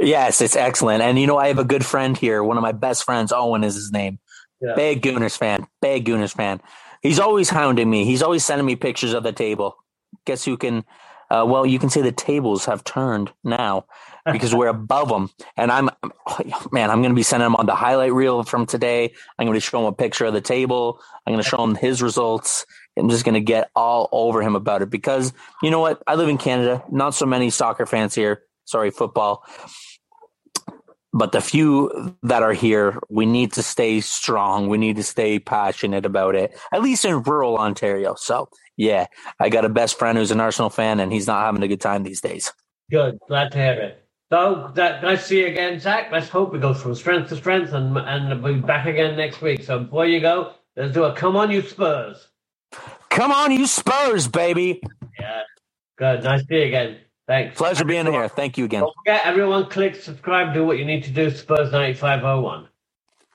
Yes, 0.00 0.40
it's 0.40 0.56
excellent. 0.56 1.02
And 1.02 1.18
you 1.18 1.26
know, 1.26 1.38
I 1.38 1.48
have 1.48 1.58
a 1.58 1.64
good 1.64 1.84
friend 1.84 2.16
here. 2.16 2.42
One 2.42 2.56
of 2.56 2.62
my 2.62 2.72
best 2.72 3.04
friends, 3.04 3.32
Owen 3.32 3.64
is 3.64 3.74
his 3.74 3.92
name. 3.92 4.18
Yeah. 4.60 4.74
Big 4.74 5.02
Gooners 5.02 5.36
fan. 5.36 5.66
Big 5.80 6.04
Gooners 6.06 6.34
fan. 6.34 6.60
He's 7.02 7.18
always 7.18 7.50
hounding 7.50 7.90
me. 7.90 8.04
He's 8.04 8.22
always 8.22 8.44
sending 8.44 8.66
me 8.66 8.76
pictures 8.76 9.12
of 9.12 9.22
the 9.22 9.32
table. 9.32 9.76
Guess 10.24 10.44
who 10.44 10.56
can? 10.56 10.84
Uh, 11.30 11.44
well, 11.46 11.64
you 11.64 11.78
can 11.78 11.88
say 11.88 12.02
the 12.02 12.12
tables 12.12 12.66
have 12.66 12.84
turned 12.84 13.32
now 13.42 13.86
because 14.30 14.54
we're 14.54 14.68
above 14.68 15.08
them. 15.08 15.30
And 15.56 15.72
I'm, 15.72 15.88
man, 16.70 16.90
I'm 16.90 17.00
going 17.00 17.10
to 17.10 17.16
be 17.16 17.22
sending 17.22 17.46
him 17.46 17.56
on 17.56 17.66
the 17.66 17.74
highlight 17.74 18.12
reel 18.12 18.42
from 18.42 18.66
today. 18.66 19.14
I'm 19.38 19.46
going 19.46 19.56
to 19.56 19.60
show 19.60 19.80
him 19.80 19.86
a 19.86 19.92
picture 19.92 20.26
of 20.26 20.34
the 20.34 20.42
table. 20.42 21.00
I'm 21.26 21.32
going 21.32 21.42
to 21.42 21.48
show 21.48 21.64
him 21.64 21.74
his 21.74 22.02
results. 22.02 22.66
I'm 22.98 23.08
just 23.08 23.24
going 23.24 23.34
to 23.34 23.40
get 23.40 23.70
all 23.74 24.10
over 24.12 24.42
him 24.42 24.54
about 24.54 24.82
it 24.82 24.90
because 24.90 25.32
you 25.62 25.70
know 25.70 25.80
what? 25.80 26.02
I 26.06 26.16
live 26.16 26.28
in 26.28 26.36
Canada. 26.38 26.84
Not 26.90 27.14
so 27.14 27.24
many 27.24 27.48
soccer 27.48 27.86
fans 27.86 28.14
here 28.14 28.42
sorry, 28.64 28.90
football. 28.90 29.44
But 31.14 31.32
the 31.32 31.42
few 31.42 32.16
that 32.22 32.42
are 32.42 32.54
here, 32.54 32.98
we 33.10 33.26
need 33.26 33.52
to 33.54 33.62
stay 33.62 34.00
strong. 34.00 34.68
We 34.68 34.78
need 34.78 34.96
to 34.96 35.02
stay 35.02 35.38
passionate 35.38 36.06
about 36.06 36.34
it, 36.34 36.58
at 36.72 36.82
least 36.82 37.04
in 37.04 37.22
rural 37.22 37.58
Ontario. 37.58 38.14
So, 38.16 38.48
yeah, 38.78 39.06
I 39.38 39.50
got 39.50 39.66
a 39.66 39.68
best 39.68 39.98
friend 39.98 40.16
who's 40.16 40.30
an 40.30 40.40
Arsenal 40.40 40.70
fan, 40.70 41.00
and 41.00 41.12
he's 41.12 41.26
not 41.26 41.44
having 41.44 41.62
a 41.62 41.68
good 41.68 41.82
time 41.82 42.02
these 42.02 42.22
days. 42.22 42.50
Good. 42.90 43.18
Glad 43.28 43.52
to 43.52 43.58
hear 43.58 43.72
it. 43.72 44.08
So, 44.30 44.70
that, 44.74 45.02
nice 45.02 45.20
to 45.20 45.26
see 45.26 45.40
you 45.40 45.48
again, 45.48 45.78
Zach. 45.78 46.10
Let's 46.10 46.30
hope 46.30 46.54
we 46.54 46.58
go 46.58 46.72
from 46.72 46.94
strength 46.94 47.28
to 47.28 47.36
strength 47.36 47.74
and, 47.74 47.94
and 47.98 48.42
we'll 48.42 48.54
be 48.54 48.60
back 48.60 48.86
again 48.86 49.14
next 49.14 49.42
week. 49.42 49.62
So, 49.62 49.80
before 49.80 50.06
you 50.06 50.20
go, 50.20 50.54
let's 50.74 50.94
do 50.94 51.04
a 51.04 51.14
come 51.14 51.36
on, 51.36 51.50
you 51.50 51.60
Spurs. 51.60 52.28
Come 53.10 53.30
on, 53.30 53.52
you 53.52 53.66
Spurs, 53.66 54.28
baby. 54.28 54.80
Yeah. 55.20 55.42
Good. 55.98 56.24
Nice 56.24 56.40
to 56.40 56.46
see 56.46 56.54
you 56.54 56.62
again. 56.62 56.98
Thanks. 57.32 57.56
Pleasure 57.56 57.86
being 57.86 58.04
here. 58.04 58.28
Thank 58.28 58.58
you 58.58 58.66
again. 58.66 58.82
Don't 58.82 58.94
forget, 58.94 59.22
everyone, 59.24 59.70
click 59.70 59.96
subscribe, 59.96 60.52
do 60.52 60.66
what 60.66 60.76
you 60.76 60.84
need 60.84 61.02
to 61.04 61.10
do. 61.10 61.30
Spurs 61.30 61.72
9501. 61.72 62.68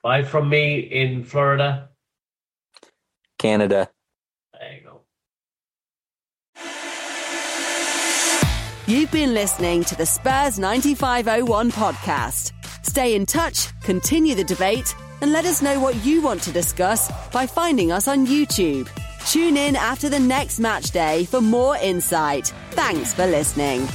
Bye 0.04 0.22
from 0.22 0.50
me 0.50 0.78
in 0.78 1.24
Florida. 1.24 1.90
Canada. 3.40 3.90
There 4.54 4.74
you 4.76 4.84
go. 4.84 5.02
You've 8.86 9.12
been 9.12 9.34
listening 9.34 9.84
to 9.86 9.96
the 9.96 10.06
Spurs 10.06 10.60
9501 10.60 11.72
podcast. 11.72 12.52
Stay 12.86 13.16
in 13.16 13.26
touch, 13.26 13.68
continue 13.82 14.36
the 14.36 14.44
debate, 14.44 14.96
and 15.22 15.32
let 15.32 15.46
us 15.46 15.64
know 15.64 15.80
what 15.80 16.06
you 16.06 16.22
want 16.22 16.44
to 16.44 16.52
discuss 16.52 17.12
by 17.32 17.48
finding 17.48 17.92
us 17.92 18.08
on 18.08 18.28
YouTube. 18.28 18.88
Tune 19.28 19.58
in 19.58 19.76
after 19.76 20.08
the 20.08 20.20
next 20.20 20.58
match 20.58 20.92
day 20.92 21.26
for 21.26 21.42
more 21.42 21.76
insight. 21.76 22.54
Thanks 22.72 23.14
for 23.14 23.26
listening. 23.26 23.86